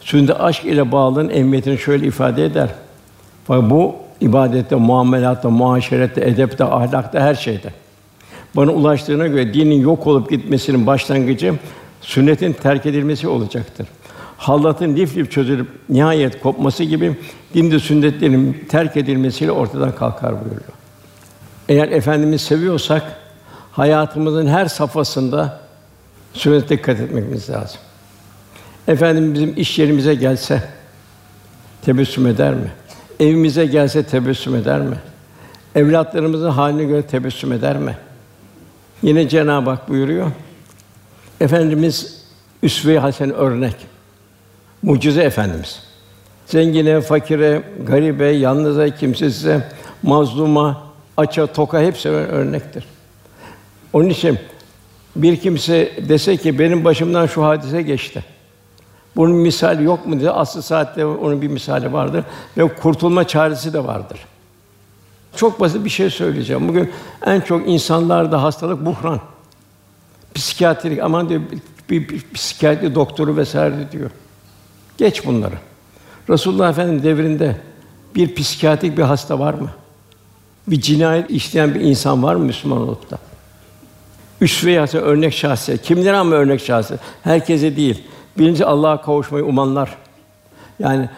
[0.00, 2.68] sünnet aşk ile bağlılığın emniyetini şöyle ifade eder.
[3.44, 7.72] Fakat bu ibadette, muamelatta, muaşerette, edepte, ahlakta, her şeyde.
[8.56, 11.54] Bana ulaştığına göre dinin yok olup gitmesinin başlangıcı
[12.00, 13.86] sünnetin terk edilmesi olacaktır.
[14.36, 17.16] Hallatın lif lif çözülüp nihayet kopması gibi
[17.54, 20.72] dinde sünnetlerin terk edilmesiyle ortadan kalkar buyuruyor.
[21.68, 23.02] Eğer efendimiz seviyorsak
[23.72, 25.61] hayatımızın her safhasında
[26.32, 27.80] sünnete dikkat etmemiz lazım.
[28.88, 30.62] Efendim bizim iş yerimize gelse
[31.84, 32.70] tebessüm eder mi?
[33.20, 34.96] Evimize gelse tebessüm eder mi?
[35.74, 37.96] Evlatlarımızın haline göre tebessüm eder mi?
[39.02, 40.30] Yine Cenab-ı Hak buyuruyor.
[41.40, 42.22] Efendimiz
[42.62, 43.76] üsve-i hasen örnek.
[44.82, 45.82] Mucize efendimiz.
[46.46, 49.68] Zengine, fakire, garibe, yalnıza, kimsesize,
[50.02, 50.82] mazluma,
[51.16, 52.84] aç'a, toka hepsi örnektir.
[53.92, 54.38] Onun için
[55.16, 58.24] bir kimse dese ki benim başımdan şu hadise geçti.
[59.16, 62.24] Bunun misali yok mu diye aslı saatte onun bir misali vardır
[62.56, 64.18] ve kurtulma çaresi de vardır.
[65.36, 66.68] Çok basit bir şey söyleyeceğim.
[66.68, 66.90] Bugün
[67.26, 69.20] en çok insanlarda hastalık buhran.
[70.34, 71.40] Psikiyatrik aman diyor
[71.90, 74.10] bir, bir psikiyatri doktoru vesaire diyor.
[74.98, 75.54] Geç bunları.
[76.28, 77.56] Resulullah Efendimiz devrinde
[78.14, 79.70] bir psikiyatrik bir hasta var mı?
[80.66, 83.18] Bir cinayet işleyen bir insan var mı Müslüman olup da?
[84.42, 85.82] Üsve-i hasene, örnek şahsiyet.
[85.82, 87.00] Kimler ama örnek şahsiyet?
[87.24, 88.04] Herkese değil.
[88.38, 89.96] Birinci Allah'a kavuşmayı umanlar.
[90.78, 91.08] Yani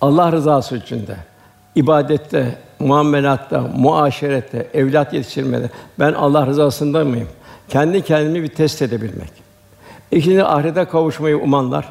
[0.00, 1.16] Allah rızası için de,
[1.74, 7.28] ibadette, muamelatta, muaşerette, evlat yetiştirmede ben Allah rızasında mıyım?
[7.68, 9.30] Kendi kendimi bir test edebilmek.
[10.10, 11.88] İkinci ahirete kavuşmayı umanlar.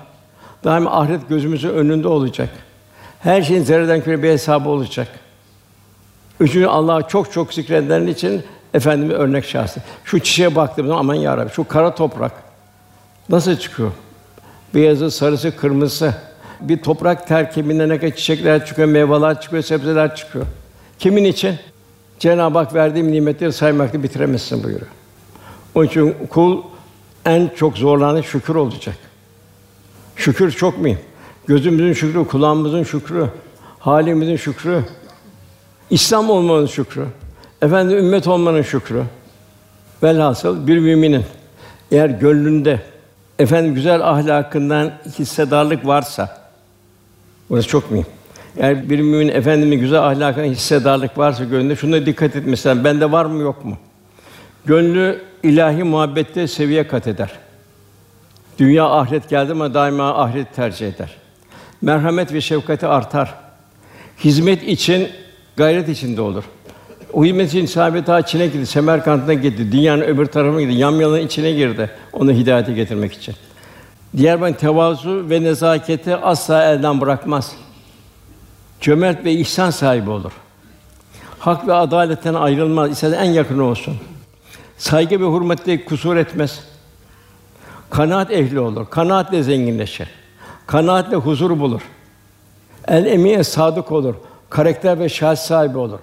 [0.63, 2.49] Daima ahiret gözümüzün önünde olacak.
[3.19, 5.07] Her şeyin zerreden küre bir hesabı olacak.
[6.39, 9.81] Üçüncü Allah'ı çok çok zikredenlerin için efendimiz örnek şahsı.
[10.03, 12.31] Şu çiçeğe baktığım zaman aman ya Rabbi, şu kara toprak
[13.29, 13.91] nasıl çıkıyor?
[14.75, 16.13] Beyazı, sarısı, kırmızısı.
[16.61, 20.45] Bir toprak terkibinde ne kadar çiçekler çıkıyor, meyveler çıkıyor, sebzeler çıkıyor.
[20.99, 21.55] Kimin için?
[22.19, 24.91] Cenab-ı Hak verdiğim nimetleri saymakla bitiremezsin buyuruyor.
[25.75, 26.61] Onun için kul
[27.25, 28.95] en çok zorlanan şükür olacak.
[30.15, 30.99] Şükür çok mühim.
[31.47, 33.27] Gözümüzün şükrü, kulağımızın şükrü,
[33.79, 34.83] halimizin şükrü,
[35.89, 37.05] İslam olmanın şükrü,
[37.63, 39.03] efendim ümmet olmanın şükrü.
[40.03, 41.25] Velhasıl bir müminin
[41.91, 42.79] eğer gönlünde
[43.39, 46.37] efendim güzel ahlakından hissedarlık varsa
[47.49, 48.05] burası çok mühim.
[48.57, 53.41] Eğer bir mümin efendimin güzel ahlakına hissedarlık varsa gönlünde şuna dikkat et bende var mı
[53.41, 53.77] yok mu?
[54.65, 57.31] Gönlü ilahi muhabbette seviye kat eder.
[58.59, 61.15] Dünya ahiret geldi ama daima ahiret tercih eder.
[61.81, 63.33] Merhamet ve şefkati artar.
[64.23, 65.09] Hizmet için
[65.57, 66.43] gayret içinde olur.
[67.13, 71.89] O hizmet sahabe ta Çin'e gitti, Semerkant'a gitti, dünyanın öbür tarafına gitti, yamyalın içine girdi
[72.13, 73.35] onu hidayete getirmek için.
[74.17, 77.51] Diğer ben tevazu ve nezaketi asla elden bırakmaz.
[78.81, 80.31] Cömert ve ihsan sahibi olur.
[81.39, 83.97] Hak ve adaletten ayrılmaz, ise en yakını olsun.
[84.77, 86.63] Saygı ve hürmette kusur etmez.
[87.89, 88.89] Kanaat ehli olur.
[88.89, 90.07] Kanaatle zenginleşir.
[90.67, 91.81] Kanaatle huzur bulur.
[92.87, 94.15] El emine sadık olur.
[94.49, 95.99] Karakter ve şahs sahibi olur.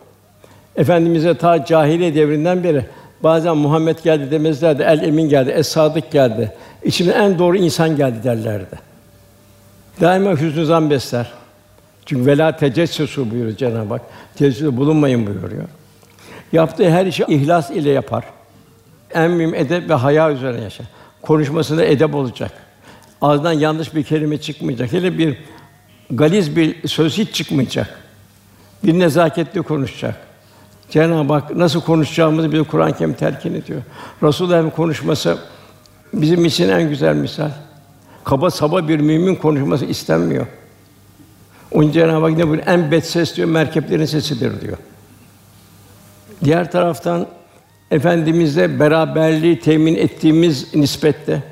[0.77, 2.85] Efendimize ta cahiliye devrinden beri
[3.23, 4.83] bazen Muhammed geldi demezlerdi.
[4.83, 6.53] El emin geldi, es sadık geldi.
[6.85, 8.79] İçimde en doğru insan geldi derlerdi.
[10.01, 11.33] Daima hüznü zan besler.
[12.07, 14.03] Çünkü vela tecessüsü buyuruyor Cenab-ı Hak.
[14.37, 15.65] Tecessüs bulunmayın buyuruyor.
[16.53, 18.25] Yaptığı her işi ihlas ile yapar.
[19.15, 20.87] En mühim edep ve haya üzerine yaşar.
[21.23, 22.53] Konuşmasında edep olacak.
[23.23, 24.93] Ağzından yanlış bir kelime çıkmayacak.
[24.93, 25.39] Hele bir
[26.11, 28.01] galiz bir söz hiç çıkmayacak.
[28.85, 30.30] Bir nezaketli konuşacak.
[30.91, 33.83] Cenab-ı Hak nasıl konuşacağımızı bize Kur'an-ı Kerim telkin ediyor.
[34.23, 35.39] Resulullah'ın konuşması
[36.15, 37.51] bizim için en güzel misal.
[38.25, 40.47] Kaba saba bir mümin konuşması istenmiyor.
[41.73, 42.67] Onun Cenab-ı Hak ne buyuruyor?
[42.67, 44.77] En bet ses diyor, merkeplerin sesidir diyor.
[46.45, 47.27] Diğer taraftan
[47.91, 51.43] Efendimizle beraberliği temin ettiğimiz nispette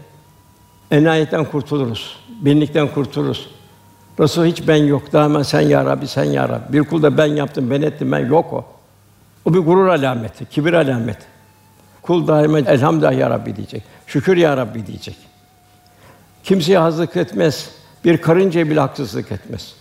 [0.91, 2.17] enayetten kurtuluruz.
[2.41, 3.51] Benlikten kurtuluruz.
[4.21, 5.13] Resul hiç ben yok.
[5.13, 6.73] Daima sen ya Rabbi, sen ya Rabbi.
[6.73, 8.65] Bir kul ben yaptım, ben ettim, ben yok o.
[9.49, 11.25] O bir gurur alameti, kibir alameti.
[12.03, 13.83] Kul daima elhamdülillah ya Rabbi diyecek.
[14.07, 15.17] Şükür ya Rabbi diyecek.
[16.45, 17.71] Kimseye hazırlık etmez.
[18.05, 19.75] Bir karıncaya bile haksızlık etmez.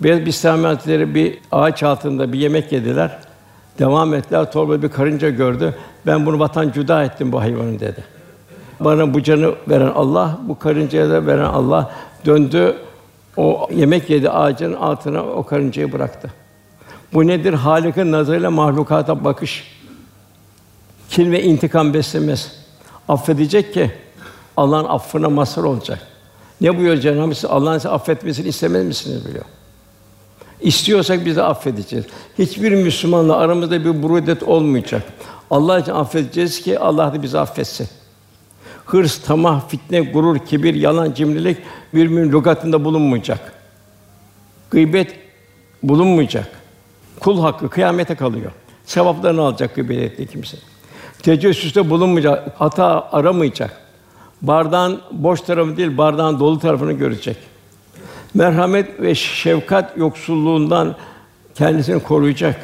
[0.00, 3.18] Bistami Hazretleri bir ağaç altında bir yemek yediler.
[3.78, 4.52] Devam ettiler.
[4.52, 5.74] Torba bir karınca gördü.
[6.06, 8.04] Ben bunu vatan cüda ettim bu hayvanı dedi.
[8.80, 11.90] Bana bu canı veren Allah, bu karıncaya da veren Allah
[12.26, 12.76] döndü.
[13.36, 16.30] O yemek yedi ağacın altına o karıncayı bıraktı.
[17.12, 17.52] Bu nedir?
[17.52, 19.64] Halik'in nazarıyla mahlukata bakış.
[21.10, 22.52] Kin ve intikam beslemez.
[23.08, 23.90] Affedecek ki
[24.56, 25.98] Allah'ın affına mazhar olacak.
[26.60, 27.44] Ne buyuruyor Cenab-ı Hak?
[27.50, 29.44] Allah'ın size affetmesini istemez misiniz biliyor.
[30.60, 32.04] İstiyorsak biz de affedeceğiz.
[32.38, 35.02] Hiçbir Müslümanla aramızda bir burudet olmayacak.
[35.50, 37.88] Allah için affedeceğiz ki Allah da bizi affetsin.
[38.86, 41.58] Hırs, tamah, fitne, gurur, kibir, yalan, cimrilik
[41.94, 43.52] bir mümin lügatında bulunmayacak.
[44.70, 45.14] Gıybet
[45.82, 46.61] bulunmayacak.
[47.22, 48.52] Kul hakkı kıyamete kalıyor.
[48.84, 50.56] Sevaplarını alacak gıybet ettiği kimse.
[51.22, 53.80] Tecessüste bulunmayacak, hata aramayacak.
[54.42, 57.36] Bardağın boş tarafı değil, bardağın dolu tarafını görecek
[58.34, 60.96] merhamet ve şefkat yoksulluğundan
[61.54, 62.60] kendisini koruyacak.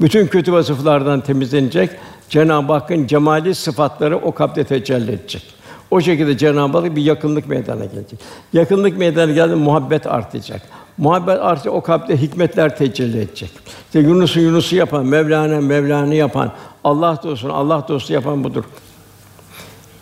[0.00, 1.90] Bütün kötü vasıflardan temizlenecek.
[2.28, 5.54] Cenab-ı Hakk'ın cemali sıfatları o kalpte tecelli edecek.
[5.90, 8.20] O şekilde Cenab-ı Hak bir yakınlık meydana gelecek.
[8.52, 10.62] Yakınlık meydana geldi muhabbet artacak.
[10.98, 13.50] Muhabbet artı o kalpte hikmetler tecelli edecek.
[13.86, 16.52] İşte Yunus'u Yunus'u yapan, Mevlana Mevlana'yı yapan,
[16.84, 18.64] Allah dostunu Allah dostu yapan budur.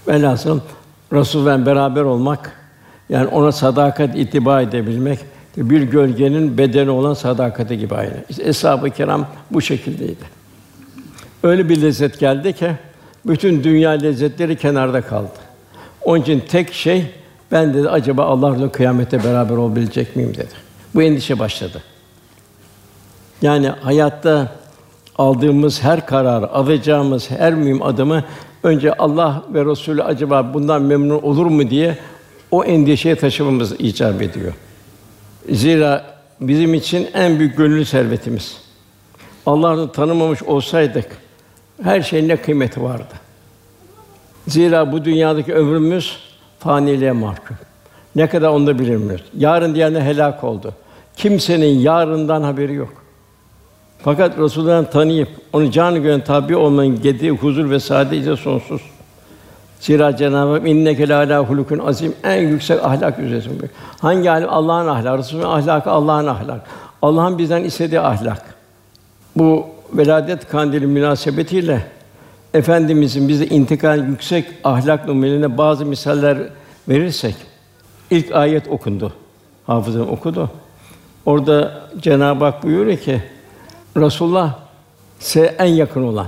[0.09, 0.61] Velhasıl
[1.13, 2.53] Resul'le beraber olmak
[3.09, 5.19] yani ona sadakat itiba edebilmek
[5.57, 8.13] Bir gölgenin bedeni olan sadakati gibi aynı.
[8.29, 10.43] İşte Eshab-ı Kiram bu şekildeydi.
[11.43, 12.73] Öyle bir lezzet geldi ki
[13.27, 15.29] bütün dünya lezzetleri kenarda kaldı.
[16.05, 17.07] Onun için tek şey
[17.53, 20.72] ben dedi acaba Allah'la kıyamette beraber olabilecek miyim dedi.
[20.95, 21.83] Bu endişe başladı.
[23.43, 24.53] Yani hayatta
[25.19, 28.25] aldığımız her karar, alacağımız her mühim adımı
[28.63, 31.99] önce Allah ve Resulü acaba bundan memnun olur mu diye
[32.51, 34.53] o endişeye taşımamız icap ediyor.
[35.51, 36.05] Zira
[36.41, 38.57] bizim için en büyük gönül servetimiz.
[39.47, 41.19] Allah'ı tanımamış olsaydık
[41.83, 43.15] her şeyin ne kıymeti vardı.
[44.49, 46.19] Zira bu dünyadaki ömrümüz
[46.59, 47.57] faniliğe mahkum.
[48.17, 49.25] Ne kadar onu da bilmiyoruz.
[49.37, 50.75] Yarın diyenler helak oldu.
[51.17, 52.93] Kimsenin yarından haberi yok.
[53.99, 58.83] Fakat Resulullah'ı tanıyıp onu canı gönül tabi olmanın getirdiği huzur ve saadet sonsuz.
[59.81, 63.63] Zira Cenab-ı Hak inneke lâ hulukun azim en yüksek ahlak üzeresin.
[64.01, 64.49] Hangi ahlak?
[64.53, 66.63] Allah'ın ahlakı, Resulü'nün ahlakı Allah'ın ahlakı.
[67.03, 68.55] Allah'ın bizden istediği ahlak.
[69.37, 71.87] Bu veladet kandili münasebetiyle
[72.55, 76.39] efendimizin bize intikal yüksek ahlak numunelerine bazı misaller
[76.89, 77.35] verirsek
[78.11, 79.13] ilk ayet okundu.
[79.67, 80.51] Hafızım okudu.
[81.27, 83.23] Orada Cenab-ı Hak buyuruyor ki
[83.97, 84.55] Resulullah
[85.19, 86.27] size en yakın olan.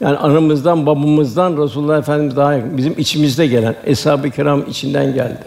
[0.00, 2.76] Yani anamızdan, babamızdan Resulullah Efendimiz daha yakın.
[2.76, 5.44] Bizim içimizde gelen eshab-ı kiram içinden geldi.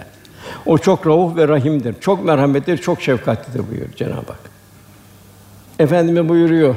[0.65, 1.95] O çok rauf ve rahimdir.
[2.01, 4.39] Çok merhametlidir, çok şefkatlidir buyuruyor Cenab-ı Hak.
[5.79, 6.75] Efendime buyuruyor.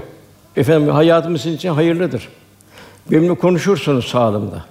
[0.57, 2.29] Efendim hayatımız için hayırlıdır.
[3.11, 4.65] Benimle konuşursunuz sağlığımda.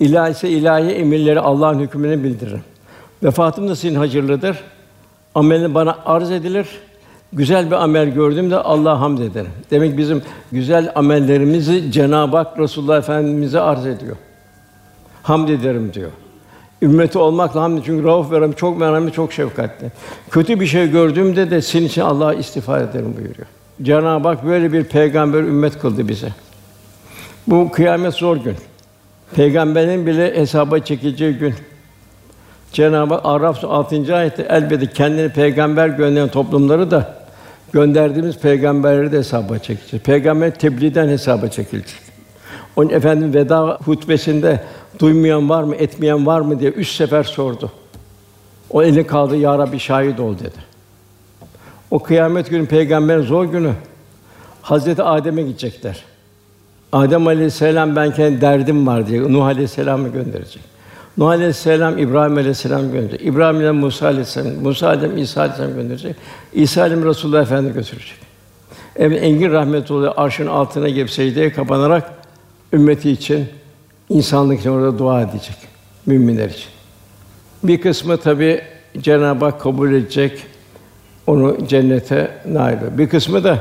[0.00, 2.62] İlahi ise ilahi emirleri Allah'ın hükmünü bildiririm.
[3.22, 4.64] Vefatım da sizin hayırlıdır.
[5.34, 6.68] Amelin bana arz edilir.
[7.32, 9.50] Güzel bir amel gördüğümde Allah'a hamd ederim.
[9.70, 14.16] Demek bizim güzel amellerimizi Cenab-ı Hak Resulullah Efendimize arz ediyor.
[15.22, 16.10] Hamd ederim diyor.
[16.82, 19.92] Ümmeti olmakla hamd çünkü Rauf ve çok merhametli, çok şefkatli.
[20.30, 23.46] Kötü bir şey gördüğümde de senin için Allah'a istiğfar ederim buyuruyor.
[23.82, 26.28] Cenab-ı Hak böyle bir peygamber ümmet kıldı bize.
[27.46, 28.56] Bu kıyamet zor gün.
[29.34, 31.54] Peygamberin bile hesaba çekileceği gün.
[32.74, 34.16] Cenab-ı Hak Araf 6.
[34.16, 37.14] ayette elbette kendini peygamber gönderen toplumları da
[37.72, 40.04] gönderdiğimiz peygamberleri de hesaba çekecek.
[40.04, 41.98] Peygamber tebliğden hesaba çekilecek.
[42.76, 44.60] Onun efendim veda hutbesinde
[44.98, 47.72] duymayan var mı, etmeyen var mı diye üç sefer sordu.
[48.70, 50.74] O eli kaldı ya Rabbi şahit ol dedi.
[51.90, 53.72] O kıyamet günü peygamberin zor günü.
[54.62, 56.04] Hazreti Adem'e gidecekler.
[56.92, 60.73] Adem Aleyhisselam ben kendi derdim var diye Nuh Aleyhisselam'ı gönderecek.
[61.18, 63.26] Nuh Aleyhisselam İbrahim Aleyhisselam gönderecek.
[63.26, 66.16] İbrahim ile Musa Aleyhisselam, Musa Aleyhisselam İsa Aleyhisselam gönderecek.
[66.52, 68.16] İsa Aleyhisselam Resulullah Efendi götürecek.
[68.96, 72.12] Evet engin rahmet oluyor arşın altına gelip secdeye kapanarak
[72.72, 73.46] ümmeti için
[74.08, 75.56] insanlık için orada dua edecek
[76.06, 76.68] müminler için.
[77.62, 78.62] Bir kısmı tabi
[78.98, 80.46] Cenab-ı Hak kabul edecek,
[81.26, 82.98] onu cennete nail ediyor.
[82.98, 83.58] Bir kısmı da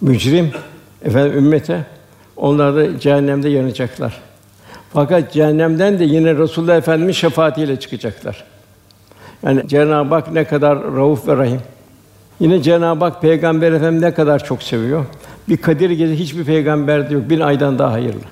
[0.00, 0.50] mücrim,
[1.04, 1.84] efendim ümmete,
[2.36, 4.20] onlar da cehennemde yanacaklar.
[4.94, 8.44] Fakat cehennemden de yine Resulullah Efendimiz şefaatiyle çıkacaklar.
[9.42, 11.60] Yani Cenab-ı Hak ne kadar rauf ve rahim.
[12.40, 15.04] Yine Cenab-ı Hak Peygamber Efendimiz ne kadar çok seviyor.
[15.48, 17.30] Bir Kadir Gecesi hiçbir peygamber yok.
[17.30, 18.24] Bir aydan daha hayırlı.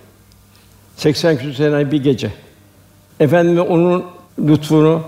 [0.96, 2.31] 80 küsur sene bir gece.
[3.20, 4.05] Efendimiz onun
[4.38, 5.03] lütfunu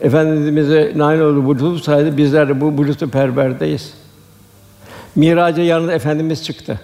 [0.00, 3.94] Efendimize nail oldu bu lütuf sayesinde bizler de bu, bu lütfu perverdeyiz.
[5.16, 6.80] Miraca yarın Efendimiz çıktı.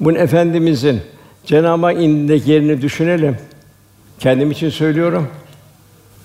[0.00, 1.00] Bunun Efendimizin
[1.46, 3.36] Cenab-ı Hak indindeki yerini düşünelim.
[4.18, 5.28] Kendim için söylüyorum.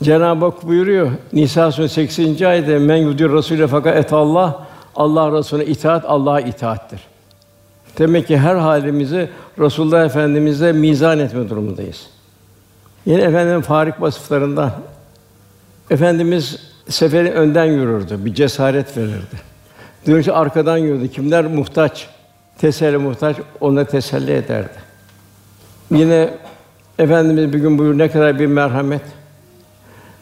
[0.03, 2.45] Cenab-ı Hak buyuruyor Nisa suresi 80.
[2.45, 6.99] ayette men yudir Rasûle fakat et Allah Allah Resulüne itaat Allah'a itaattir.
[7.97, 12.07] Demek ki her halimizi Resulullah Efendimize mizan etme durumundayız.
[13.05, 14.71] Yine efendim farik vasıflarından
[15.89, 19.53] Efendimiz seferi önden yürürdü, bir cesaret verirdi.
[20.07, 21.11] Dönüşü arkadan yürüdü.
[21.11, 22.07] Kimler muhtaç,
[22.57, 24.83] teselli muhtaç, ona teselli ederdi.
[25.93, 26.29] Yine
[26.99, 29.01] Efendimiz bir gün buyur ne kadar bir merhamet.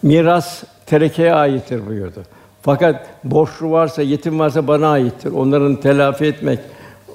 [0.04, 2.24] Miras terekeye aittir buyurdu.
[2.62, 5.32] Fakat borçlu varsa, yetim varsa bana aittir.
[5.32, 6.60] Onların telafi etmek,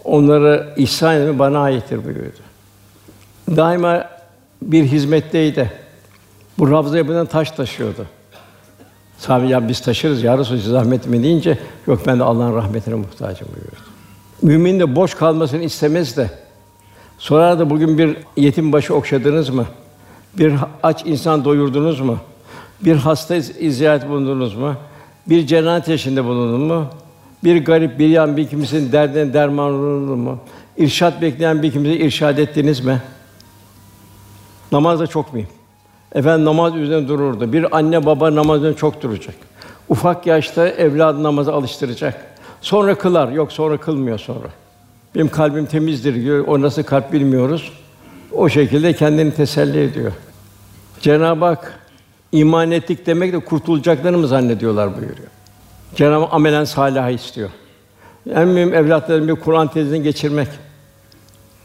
[0.05, 2.39] onları ihsan etmek bana aittir buyurdu.
[3.57, 4.05] Daima
[4.63, 5.73] bir hizmetteydi.
[6.59, 8.07] Bu Ravza yapılan taş taşıyordu.
[9.19, 13.49] Sahabe ya biz taşırız ya Resulallah zahmet mi deyince yok ben de Allah'ın rahmetine muhtacım
[13.49, 13.91] buyurdu.
[14.43, 16.31] Mümin de boş kalmasını istemez de
[17.19, 19.67] Sonra da bugün bir yetim başı okşadınız mı?
[20.39, 22.19] Bir aç insan doyurdunuz mu?
[22.81, 24.75] Bir hasta ziyaret bulundunuz mu?
[25.27, 26.87] Bir cennet yaşında bulundun mu?
[27.45, 30.39] Bir garip, bir yan bir kimsenin derdine derman olundu mu?
[30.77, 33.03] İrşad bekleyen bir kimseye irşad ettiniz mi?
[34.73, 35.49] Namaz da çok mühim.
[36.15, 37.53] Efendim namaz üzerine dururdu.
[37.53, 39.35] Bir anne baba namaz üzerine çok duracak.
[39.89, 42.37] ufak yaşta evladı namaza alıştıracak.
[42.61, 44.49] Sonra kılar, yok sonra kılmıyor sonra.
[45.17, 46.45] Benim kalbim temizdir diyor.
[46.47, 47.73] O nasıl kalp bilmiyoruz.
[48.33, 50.13] O şekilde kendini teselli ediyor.
[51.01, 51.79] Cenab-ı Hak
[52.33, 55.29] iman ettik demek de kurtulacaklarını mı zannediyorlar buyuruyor.
[55.95, 57.51] Cenab-ı Hak amelen salih istiyor.
[58.31, 60.49] En mühim evlatların bir Kur'an tezini geçirmek,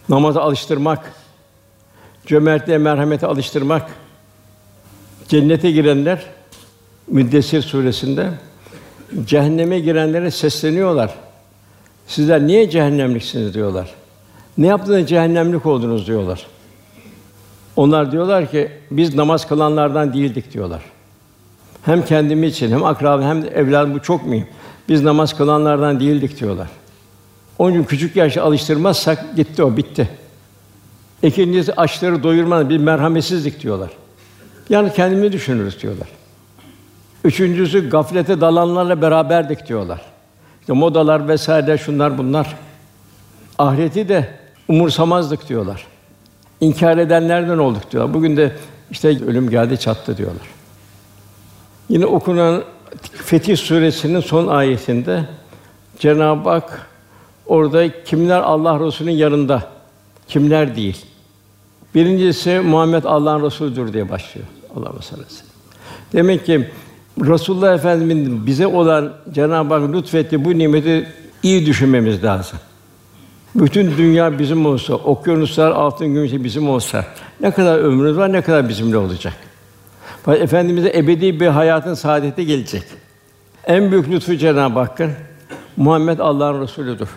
[0.10, 1.14] namaza alıştırmak,
[2.26, 3.90] cömertliğe, merhamete alıştırmak.
[5.28, 6.26] Cennete girenler
[7.08, 8.30] Müddessir suresinde
[9.26, 11.16] cehenneme girenlere sesleniyorlar.
[12.08, 13.90] Sizler niye cehennemliksiniz diyorlar.
[14.58, 16.46] Ne yaptınız cehennemlik oldunuz diyorlar.
[17.76, 20.82] Onlar diyorlar ki biz namaz kılanlardan değildik diyorlar.
[21.86, 24.48] Hem kendimi için hem akrabam hem evladım bu çok mühim.
[24.90, 26.68] Biz namaz kılanlardan değildik diyorlar.
[27.60, 30.10] Onun için küçük yaşta alıştırmazsak gitti o bitti.
[31.24, 33.90] İkincisi açları doyurmanın bir merhametsizlik diyorlar.
[34.70, 36.08] Yani kendimi düşünürüz diyorlar.
[37.24, 40.02] Üçüncüsü gaflete dalanlarla beraberdik diyorlar.
[40.72, 42.56] İşte modalar vesaire şunlar bunlar.
[43.58, 44.30] Ahireti de
[44.68, 45.88] umursamazdık diyorlar.
[46.62, 48.14] İnkar edenlerden olduk diyorlar.
[48.14, 48.56] Bugün de
[48.92, 50.48] işte ölüm geldi çattı diyorlar.
[51.90, 52.64] Yine okunan
[53.14, 55.26] Fetih suresinin son ayetinde
[56.00, 56.88] Cenab-ı Hak
[57.46, 59.64] orada kimler Allah Resulü'nün yanında,
[60.28, 61.06] kimler değil.
[61.96, 64.48] Birincisi Muhammed Allah'ın Resulüdür diye başlıyor.
[64.76, 65.30] Allah'a sallallahu
[66.14, 66.70] Demek ki
[67.28, 71.08] Resulullah Efendimiz'in bize olan Cenab-ı Hak lütfetti bu nimeti
[71.44, 72.60] iyi düşünmemiz lazım.
[73.56, 77.06] Bütün dünya bizim olsa, okyanuslar, altın, gümüş bizim olsa
[77.42, 79.34] ne kadar ömrümüz var, ne kadar bizimle olacak.
[80.24, 82.84] Fakat Efendimiz'e ebedi bir hayatın saadeti gelecek.
[83.66, 85.12] En büyük lütfu Cenab-ı Hakk'ın
[85.78, 87.10] Muhammed Allah'ın Resulüdür.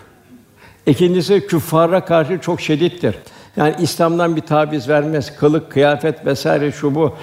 [0.85, 3.15] İkincisi küffara karşı çok şedittir.
[3.57, 5.37] Yani İslam'dan bir tabiz vermez.
[5.37, 7.13] Kılık, kıyafet vesaire şu bu.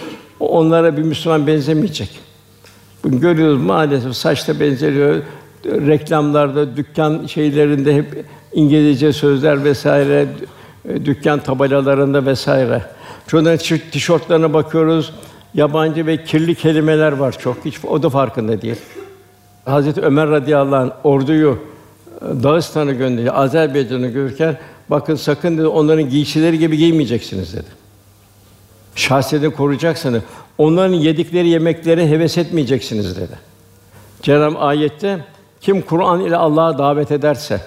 [0.41, 2.32] Onlara bir Müslüman benzemeyecek.
[3.05, 5.23] Bugün görüyoruz maalesef saçta benzeriyor.
[5.65, 10.27] Reklamlarda, dükkan şeylerinde hep İngilizce sözler vesaire,
[11.05, 12.83] dükkan tabelalarında vesaire.
[13.27, 13.59] Şunların
[13.91, 15.13] tişörtlerine bakıyoruz.
[15.55, 17.65] Yabancı ve kirli kelimeler var çok.
[17.65, 18.77] Hiç o da farkında değil.
[19.65, 21.59] Hazreti Ömer radıyallahu anh orduyu
[22.21, 23.31] e, Dağıstan'a gönderdi.
[23.31, 24.59] Azerbaycan'ı görürken
[24.91, 27.69] bakın sakın dedi onların giysileri gibi giymeyeceksiniz dedi.
[28.95, 30.23] Şahsiyetini koruyacaksınız.
[30.59, 33.39] Onların yedikleri yemeklere heves etmeyeceksiniz dedi.
[34.23, 35.19] Cenab-ı ayette
[35.61, 37.61] kim Kur'an ile Allah'a davet ederse,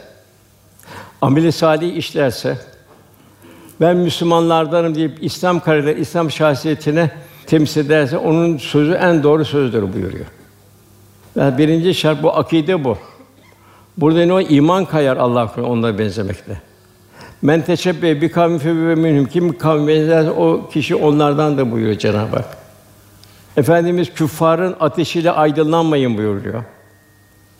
[1.21, 2.57] ameli salih işlerse,
[3.81, 7.11] ben Müslümanlardanım deyip İslam kararıyla İslam şahsiyetine
[7.47, 10.25] temsil ederse onun sözü en doğru sözdür buyuruyor.
[11.35, 12.97] Yani birinci şart bu akide bu.
[13.97, 16.61] Burada ne o iman kayar Allah korusun onlara benzemekle.
[17.41, 19.53] Men teşebbe bir kavmi fe minhum kim
[19.87, 22.64] benzer o kişi onlardan da buyuruyor Cenab-ı Hak.
[23.57, 26.63] Efendimiz küffarın ateşiyle aydınlanmayın buyuruyor.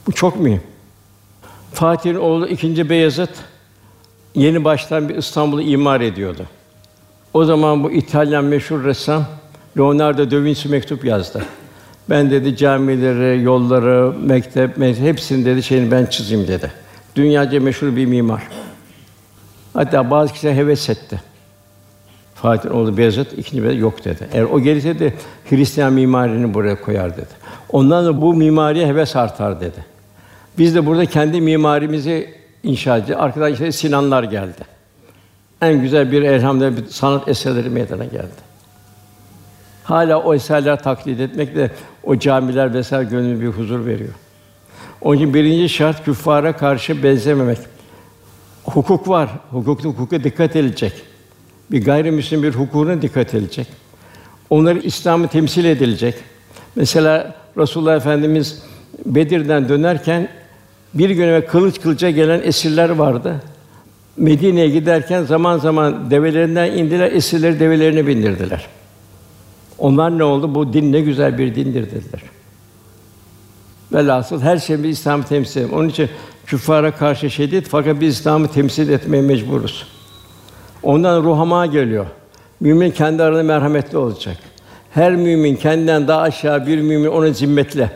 [0.07, 0.61] Bu çok mühim.
[1.73, 3.29] Fatih'in oğlu ikinci Beyazıt
[4.35, 6.45] yeni baştan bir İstanbul'u imar ediyordu.
[7.33, 9.25] O zaman bu İtalyan meşhur ressam
[9.77, 11.45] Leonardo da Vinci mektup yazdı.
[12.09, 16.71] Ben dedi camileri, yolları, mektep, mektep hepsini dedi şeyini ben çizeyim dedi.
[17.15, 18.43] Dünyaca meşhur bir mimar.
[19.73, 21.21] Hatta bazı kişiler heves etti.
[22.45, 24.27] Fatih oğlu Beyazıt ikinci Beyazıt yok dedi.
[24.33, 25.13] Eğer o gelirse de
[25.49, 27.33] Hristiyan mimarini buraya koyar dedi.
[27.69, 29.85] Ondan da bu mimariye heves artar dedi.
[30.57, 32.33] Biz de burada kendi mimarimizi
[32.63, 33.21] inşa edeceğiz.
[33.21, 34.61] Arkadan işte Sinanlar geldi.
[35.61, 38.45] En güzel bir elhamdülillah bir sanat eserleri meydana geldi.
[39.83, 41.71] Hala o eserler taklit etmek de
[42.03, 44.13] o camiler vesaire gönlüne bir huzur veriyor.
[45.01, 47.57] Onun için birinci şart küffara karşı benzememek.
[48.63, 49.29] Hukuk var.
[49.51, 51.14] Hukukta hukuka dikkat edilecek.
[51.71, 53.67] Bir gayrimüslim bir hukukuna dikkat edilecek.
[54.49, 56.15] Onları İslam'ı temsil edilecek.
[56.75, 58.63] Mesela Resulullah Efendimiz
[59.05, 60.29] Bedir'den dönerken
[60.93, 63.41] bir gün evvel kılıç kılıca gelen esirler vardı.
[64.17, 68.67] Medine'ye giderken zaman zaman develerinden indiler, esirleri develerine bindirdiler.
[69.77, 70.55] Onlar ne oldu?
[70.55, 72.21] Bu din ne güzel bir dindir dediler.
[73.93, 75.79] Velhasıl her şey bir İslam'ı temsil ediyor.
[75.79, 76.09] Onun için
[76.45, 79.87] küffara karşı şiddet fakat biz İslam'ı temsil etmeye mecburuz.
[80.85, 82.05] Ondan ruhama geliyor.
[82.59, 84.37] Mümin kendi arasında merhametli olacak.
[84.91, 87.91] Her mümin kendinden daha aşağı bir mümin ona zimmetli.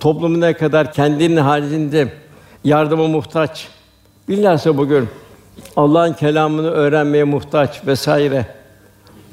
[0.00, 2.08] Toplumuna kadar kendinin halinde
[2.64, 3.68] yardıma muhtaç.
[4.28, 5.08] Bilhassa bugün
[5.76, 8.46] Allah'ın kelamını öğrenmeye muhtaç vesaire.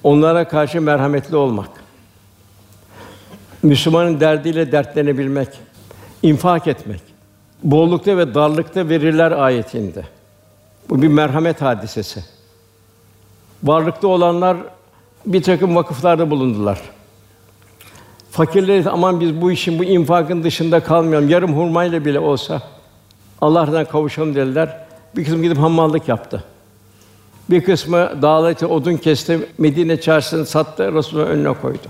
[0.04, 1.70] Onlara karşı merhametli olmak.
[3.64, 5.50] Müslümanın derdiyle dertlenebilmek,
[6.24, 7.02] infak etmek.
[7.64, 10.04] Bollukta ve darlıkta verirler ayetinde.
[10.90, 12.39] Bu bir merhamet hadisesi.
[13.64, 14.58] Varlıkta olanlar
[15.26, 16.82] bir takım vakıflarda bulundular.
[18.32, 21.30] Fakirleri aman biz bu işin bu infakın dışında kalmayalım.
[21.30, 22.62] Yarım hurmayla bile olsa
[23.42, 24.78] Allah'tan kavuşalım dediler.
[25.16, 26.44] Bir kısmı gidip hamallık yaptı.
[27.50, 31.88] Bir kısmı dağlıkta odun kesti, Medine çarşısını sattı, Resulullah'ın önüne koydu.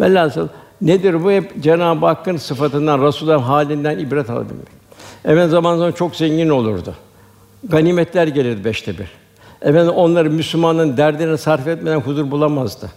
[0.00, 0.48] Velhasıl
[0.80, 1.30] nedir bu?
[1.30, 4.68] Hep Cenab-ı Hakk'ın sıfatından, Resulullah'ın halinden ibret alabilmek.
[5.24, 6.94] Efendim zaman zaman çok zengin olurdu.
[7.64, 9.25] Ganimetler gelirdi beşte bir.
[9.62, 12.90] Efendim onları Müslümanın derdine sarf etmeden huzur bulamazdı.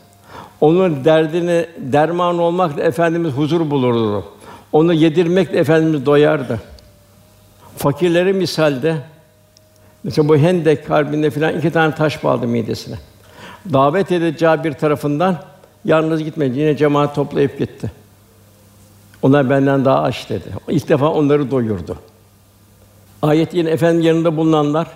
[0.61, 4.25] Onun derdini derman olmakla efendimiz huzur bulurdu.
[4.71, 6.59] Onu yedirmekle efendimiz doyardı.
[7.77, 8.95] Fakirleri misalde
[10.03, 12.95] mesela bu Hendek harbinde filan iki tane taş bağladı midesine.
[13.73, 15.37] Davet edeceği bir tarafından
[15.85, 16.59] yalnız gitmedi.
[16.59, 17.91] Yine cemaat toplayıp gitti.
[19.21, 20.49] Onlar benden daha aç dedi.
[20.67, 21.97] İlk defa onları doyurdu.
[23.21, 24.87] Ayet yine efendim yanında bulunanlar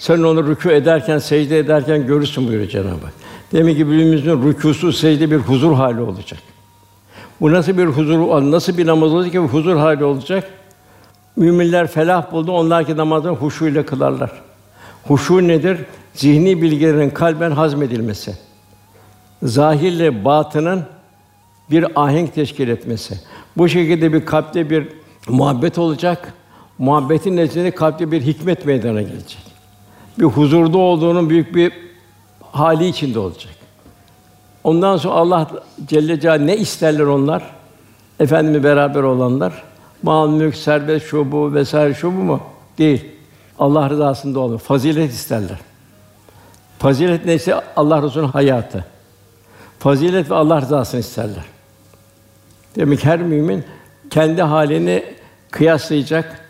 [0.00, 3.12] sen onu rükû ederken, secde ederken görürsün buyuruyor Cenab-ı Hak.
[3.52, 6.40] Demek ki birimizin rükûsu, secde bir huzur hali olacak.
[7.40, 10.50] Bu nasıl bir huzur, nasıl bir namaz olacak ki huzur hali olacak?
[11.36, 14.30] Müminler felah buldu, onlar ki namazını huşuyla kılarlar.
[15.04, 15.78] Huşu nedir?
[16.14, 18.34] Zihni bilgilerin kalben hazmedilmesi.
[19.42, 20.84] Zahirle batının
[21.70, 23.20] bir ahenk teşkil etmesi.
[23.56, 24.88] Bu şekilde bir kalpte bir
[25.28, 26.34] muhabbet olacak.
[26.78, 29.49] Muhabbetin neticesinde kalpte bir hikmet meydana gelecek.
[30.18, 31.72] Bir huzurda olduğunun büyük bir
[32.52, 33.54] hali içinde olacak.
[34.64, 35.50] Ondan sonra Allah
[35.86, 37.50] Celle Celaluhu ne isterler onlar?
[38.20, 39.62] Efendimle beraber olanlar
[40.02, 42.40] mal, mülk, serbest, şu bu vesaire şu bu mu?
[42.78, 43.04] Değil.
[43.58, 44.58] Allah rızasında olur.
[44.58, 45.58] Fazilet isterler.
[46.78, 48.84] Fazilet neyse Allah Resulü'nün hayatı.
[49.78, 51.44] Fazilet ve Allah rızasını isterler.
[52.76, 53.64] Demek ki her mümin
[54.10, 55.04] kendi halini
[55.50, 56.46] kıyaslayacak.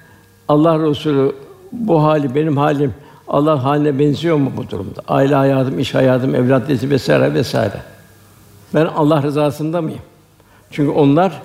[0.49, 1.37] Allah Resulü
[1.73, 2.95] bu hali benim halim
[3.31, 5.01] Allah haline benziyor mu bu durumda?
[5.09, 7.83] Aile hayatım, iş hayatım, evlat dizi vesaire vesaire.
[8.75, 10.01] Ben Allah rızasında mıyım?
[10.71, 11.43] Çünkü onlar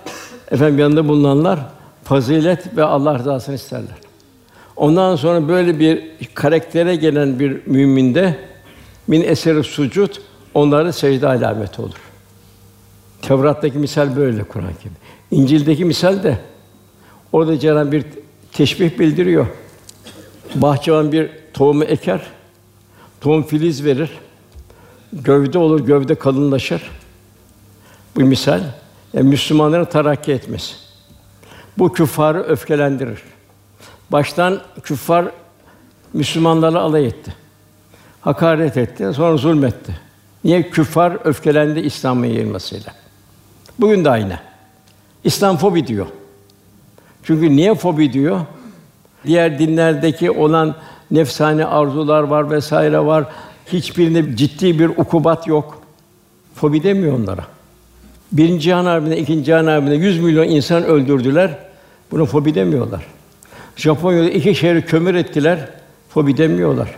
[0.52, 1.60] efendim yanında bulunanlar
[2.04, 3.96] fazilet ve Allah rızasını isterler.
[4.76, 8.38] Ondan sonra böyle bir karaktere gelen bir müminde
[9.08, 10.10] min eseri sucud
[10.54, 12.02] onlara secde alameti olur.
[13.22, 14.94] Tevrat'taki misal böyle Kur'an gibi.
[15.32, 16.38] İncil'deki misal de
[17.32, 18.06] orada Cenab-ı bir
[18.54, 19.48] teşbih bildiriyor.
[20.56, 22.22] Bahçıvan bir tohumu eker,
[23.22, 24.12] tohum filiz verir,
[25.14, 26.91] gövde olur, gövde kalınlaşır.
[28.16, 28.62] Bu misal,
[29.14, 30.76] yani Müslümanların tarakki etmesi.
[31.78, 33.20] Bu küffarı öfkelendirir.
[34.12, 35.26] Baştan küffar
[36.14, 37.34] Müslümanlarla alay etti.
[38.22, 39.99] Hakaret etti, sonra zulmetti.
[40.43, 42.93] Niye küffar öfkelendi İslam'ın yayılmasıyla?
[43.80, 44.39] Bugün de aynı.
[45.24, 46.08] İslam fobi diyor.
[47.24, 48.41] Çünkü niye fobi diyor?
[49.26, 50.76] Diğer dinlerdeki olan
[51.12, 53.26] nefsani arzular var vesaire var.
[53.74, 55.82] Hiçbirinde ciddi bir ukubat yok.
[56.56, 57.45] Fobi demiyor onlara.
[58.32, 61.58] Birinci Cihan Harbi'nde, ikinci Cihan Harbi'nde 100 milyon insan öldürdüler.
[62.12, 63.06] Bunu fobi demiyorlar.
[63.76, 65.70] Japonya'da iki şehri kömür ettiler.
[66.10, 66.95] Fobi demiyorlar.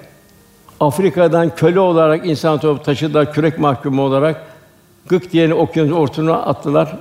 [0.80, 4.43] Afrika'dan köle olarak insan toplayıp taşıdılar kürek mahkumu olarak.
[5.08, 6.97] Gık diyeni okyanus ortasına attılar.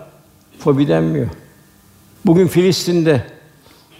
[0.58, 1.26] Fobi denmiyor.
[2.26, 3.22] Bugün Filistin'de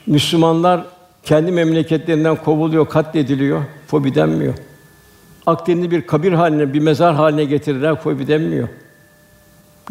[0.06, 0.84] Müslümanlar
[1.26, 3.62] kendi memleketlerinden kovuluyor, katlediliyor.
[3.86, 4.54] Fobi denmiyor.
[5.46, 7.96] Akdeniz'i bir kabir haline, bir mezar haline getirdiler.
[7.96, 8.68] Fobi denmiyor.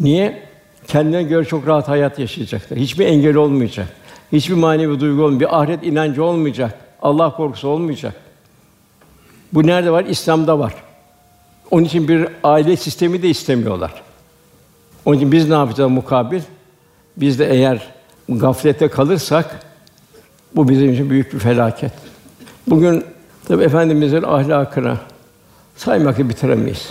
[0.00, 0.42] Niye?
[0.86, 2.78] Kendine göre çok rahat hayat yaşayacaklar.
[2.78, 3.86] Hiçbir engel olmayacak.
[4.32, 5.50] Hiçbir manevi duygu olmayacak.
[5.50, 6.78] Bir ahiret inancı olmayacak.
[7.02, 8.14] Allah korkusu olmayacak.
[9.52, 10.04] Bu nerede var?
[10.04, 10.74] İslam'da var.
[11.70, 14.02] Onun için bir aile sistemi de istemiyorlar.
[15.04, 16.40] Onun için biz ne yapacağız mukabil?
[17.16, 17.88] Biz de eğer
[18.28, 19.65] gaflete kalırsak
[20.56, 21.92] bu bizim için büyük bir felaket.
[22.66, 23.04] Bugün
[23.48, 24.96] tabi efendimizin ahlakına
[25.76, 26.90] saymakla bitiremeyiz.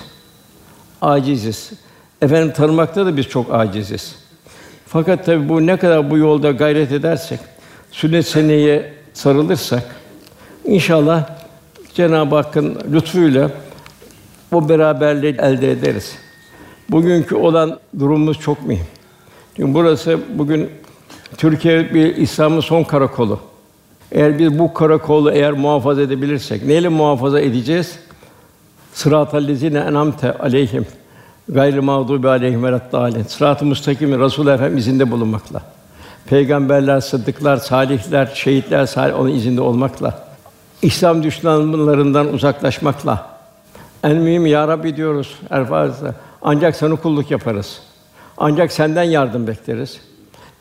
[1.01, 1.71] Aciziz.
[2.21, 4.15] Efendim tanımakta da biz çok aciziz.
[4.87, 7.39] Fakat tabi bu ne kadar bu yolda gayret edersek,
[7.91, 9.83] sünnet seneye sarılırsak
[10.65, 11.29] inşallah
[11.93, 13.51] Cenab-ı Hakk'ın lütfuyla
[14.51, 16.15] o beraberliği elde ederiz.
[16.89, 18.85] Bugünkü olan durumumuz çok mühim.
[19.55, 20.69] Çünkü burası bugün
[21.37, 23.39] Türkiye bir İslam'ın son karakolu.
[24.11, 27.99] Eğer biz bu karakolu eğer muhafaza edebilirsek, neyle muhafaza edeceğiz?
[28.93, 30.85] Sıratal lezine enamte aleyhim
[31.49, 33.23] gayrı mağdubi aleyhim ve raddâlin.
[33.23, 35.61] Sırat-ı müstakim Resul Efendimiz izinde bulunmakla.
[36.25, 40.27] Peygamberler, sıddıklar, salihler, şehitler salih onun izinde olmakla.
[40.81, 43.27] İslam düşmanlarından uzaklaşmakla.
[44.03, 46.15] En mühim ya Rabbi diyoruz Erfaz'da.
[46.41, 47.81] Ancak sana kulluk yaparız.
[48.37, 50.01] Ancak senden yardım bekleriz.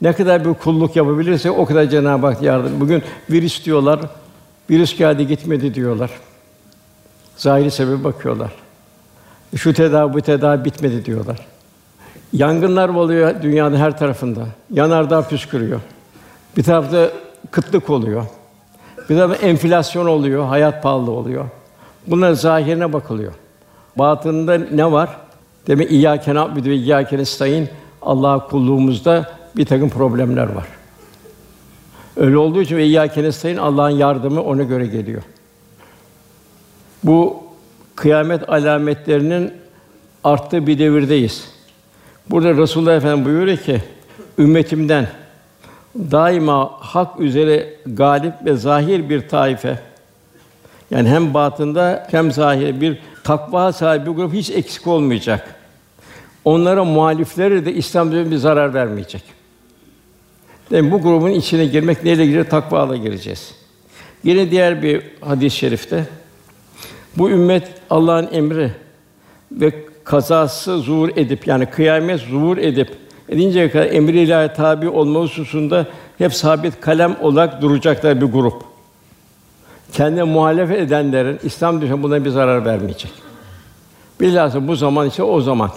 [0.02, 2.80] Ne kadar bir kulluk yapabilirse o kadar Cenab-ı Hak yardım.
[2.80, 4.00] Bugün virüs diyorlar.
[4.70, 6.10] Virüs geldi gitmedi diyorlar.
[7.36, 8.52] Zahiri sebebi bakıyorlar.
[9.56, 11.46] Şu tedavi bu tedavi bitmedi diyorlar.
[12.32, 14.46] Yangınlar oluyor dünyanın her tarafında.
[14.70, 15.80] Yanardağ püskürüyor.
[16.56, 17.10] Bir tarafta
[17.50, 18.24] kıtlık oluyor.
[19.10, 21.44] Bir tarafta enflasyon oluyor, hayat pahalı oluyor.
[22.06, 23.32] Bunların zahirine bakılıyor.
[23.96, 25.16] Batında ne var?
[25.66, 27.68] Demek İyyâke na'budu ve İyyâke nestaîn
[28.02, 30.66] Allah'a kulluğumuzda bir takım problemler var.
[32.16, 35.22] Öyle olduğu için ve İyyâke nestaîn Allah'ın yardımı ona göre geliyor.
[37.04, 37.44] Bu
[37.94, 39.52] kıyamet alametlerinin
[40.24, 41.48] arttığı bir devirdeyiz.
[42.30, 43.82] Burada Resulullah Efendimiz buyuruyor ki
[44.38, 45.08] ümmetimden
[45.96, 49.78] daima hak üzere galip ve zahir bir taife
[50.90, 55.54] yani hem batında hem zahir bir takva sahibi bir grup hiç eksik olmayacak.
[56.44, 59.33] Onlara muhalifleri de İslam bir zarar vermeyecek.
[60.74, 62.50] Yani bu grubun içine girmek neyle girer?
[62.50, 63.54] Takvayla gireceğiz.
[64.24, 66.06] Yine diğer bir hadis-i şerifte
[67.16, 68.70] bu ümmet Allah'ın emri
[69.52, 69.72] ve
[70.04, 72.88] kazası zuhur edip yani kıyamet zuhur edip
[73.28, 75.86] edinceye kadar emri ilahi tabi olma hususunda
[76.18, 78.62] hep sabit kalem olarak duracaklar bir grup.
[79.92, 83.12] Kendine muhalefet edenlerin İslam düşen buna bir zarar vermeyecek.
[84.20, 85.70] Bilhassa bu zaman ise o zaman.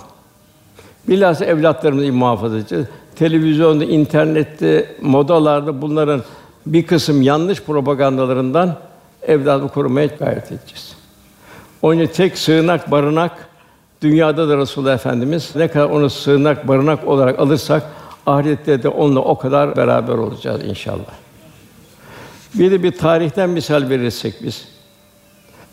[1.07, 2.85] Bilhassa evlatlarımızı muhafaza edeceğiz.
[3.20, 6.24] Televizyonda, internette, modalarda bunların
[6.65, 8.76] bir kısım yanlış propagandalarından
[9.28, 10.95] evladı korumaya gayret edeceğiz.
[11.82, 13.47] Onun için tek sığınak, barınak
[14.01, 17.84] dünyada da Resulullah Efendimiz ne kadar onu sığınak, barınak olarak alırsak
[18.26, 21.13] ahirette de onunla o kadar beraber olacağız inşallah.
[22.53, 24.68] Bir de bir tarihten misal verirsek biz.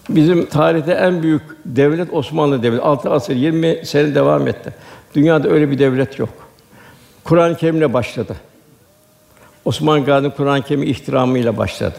[0.08, 2.82] Bizim tarihte en büyük devlet Osmanlı Devleti.
[2.82, 4.74] 6 asır 20 sene devam etti.
[5.14, 6.43] Dünyada öyle bir devlet yok.
[7.24, 8.36] Kur'an-ı Kerim'le başladı.
[9.64, 11.98] Osman Gazi Kur'an-ı Kerim ihtiramıyla başladı.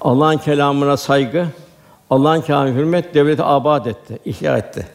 [0.00, 1.46] Allah'ın kelamına saygı,
[2.10, 4.86] Allah'ın kelamına hürmet devleti abad etti, ihya etti.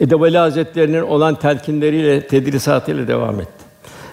[0.00, 3.64] Edebali Hazretlerinin olan telkinleriyle, tedrisatıyla devam etti.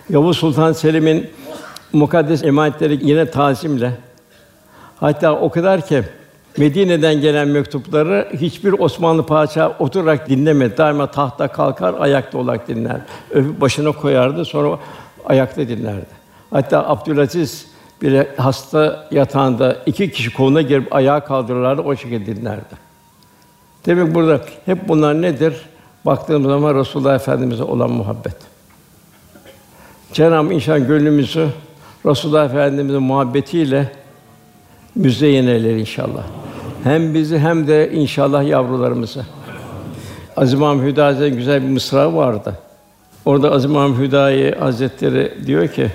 [0.10, 1.30] Yavuz Sultan Selim'in
[1.94, 3.92] mukaddes emanetleri yine tazimle
[5.00, 6.04] hatta o kadar ki
[6.58, 10.78] Medine'den gelen mektupları hiçbir Osmanlı padişahı oturarak dinlemedi.
[10.78, 13.02] Daima tahta kalkar, ayakta olarak dinler.
[13.32, 14.80] Öpüp başına koyardı, sonra
[15.26, 16.06] ayakta dinlerdi.
[16.52, 17.68] Hatta Abdülaziz
[18.02, 22.84] bile hasta yatağında iki kişi koluna girip ayağa kaldırırlardı, o şekilde dinlerdi.
[23.86, 25.54] Demek burada hep bunlar nedir?
[26.06, 28.36] Baktığımız zaman Resulullah Efendimize olan muhabbet.
[30.14, 31.48] Cenab-ı inşallah gönlümüzü
[32.06, 33.92] Resulullah Efendimizin muhabbetiyle
[34.96, 36.24] müzeyyen eyler inşallah.
[36.84, 39.26] Hem bizi hem de inşallah yavrularımızı.
[40.82, 42.54] Hüda Hazretleri güzel bir mısra vardı.
[43.26, 45.92] Orada Aziz İmam Hüdayi Hazretleri diyor ki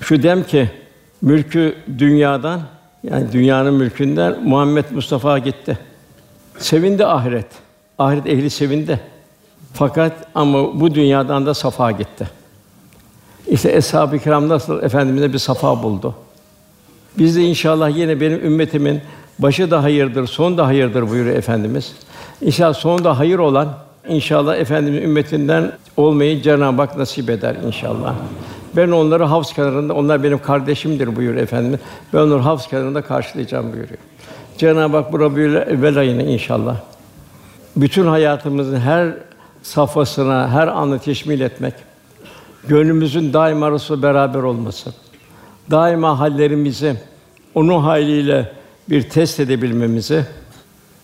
[0.00, 0.70] şu dem ki
[1.22, 2.60] mülkü dünyadan
[3.02, 5.78] yani dünyanın mülkünden Muhammed Mustafa gitti.
[6.58, 7.46] Sevindi ahiret.
[7.98, 9.00] Ahiret ehli sevindi.
[9.72, 12.28] Fakat ama bu dünyadan da safa gitti.
[13.46, 16.14] İşte eshab-ı kiram nasıl efendimize bir safa buldu.
[17.18, 19.00] Biz de inşallah yine benim ümmetimin
[19.38, 21.92] başı da hayırdır, son da hayırdır buyuruyor efendimiz.
[22.40, 23.68] İnşallah son da hayır olan
[24.08, 28.14] inşallah efendimiz ümmetinden olmayı Cenab-ı Hak nasip eder inşallah.
[28.76, 31.80] Ben onları havz kenarında, onlar benim kardeşimdir buyuruyor efendimiz.
[32.12, 33.98] Ben onları havz kenarında karşılayacağım buyuruyor.
[34.58, 36.76] Cenab-ı Hak bu Rabiül evvel ayını inşallah
[37.76, 39.14] bütün hayatımızın her
[39.62, 41.74] safhasına, her anı teşmil etmek,
[42.68, 44.92] gönlümüzün daima Resul beraber olması,
[45.70, 46.96] daima hallerimizi
[47.54, 48.52] onun haliyle
[48.90, 50.24] bir test edebilmemizi,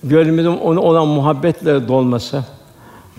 [0.05, 2.45] gönlümüzün onu olan muhabbetle dolması,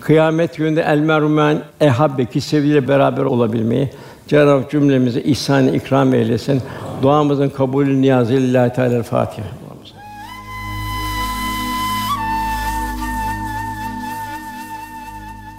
[0.00, 3.90] kıyamet gününde el merhumen ehabbe ki sevgiyle beraber olabilmeyi
[4.28, 6.62] Cenab-ı Hak cümlemize ihsan ikram eylesin.
[7.02, 9.46] Duamızın kabulü niyazı lillahi teala Fatiha.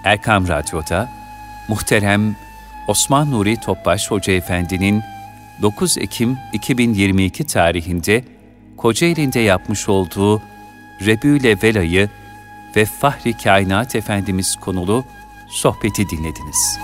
[0.04, 1.08] Erkam Radyo'da
[1.68, 2.36] muhterem
[2.88, 5.02] Osman Nuri Topbaş Hoca Efendi'nin
[5.62, 8.24] 9 Ekim 2022 tarihinde
[8.76, 10.42] Kocaeli'nde yapmış olduğu
[11.06, 12.08] Rebül Evvel
[12.76, 15.04] ve Fahri Kainat Efendimiz konulu
[15.48, 16.78] sohbeti dinlediniz.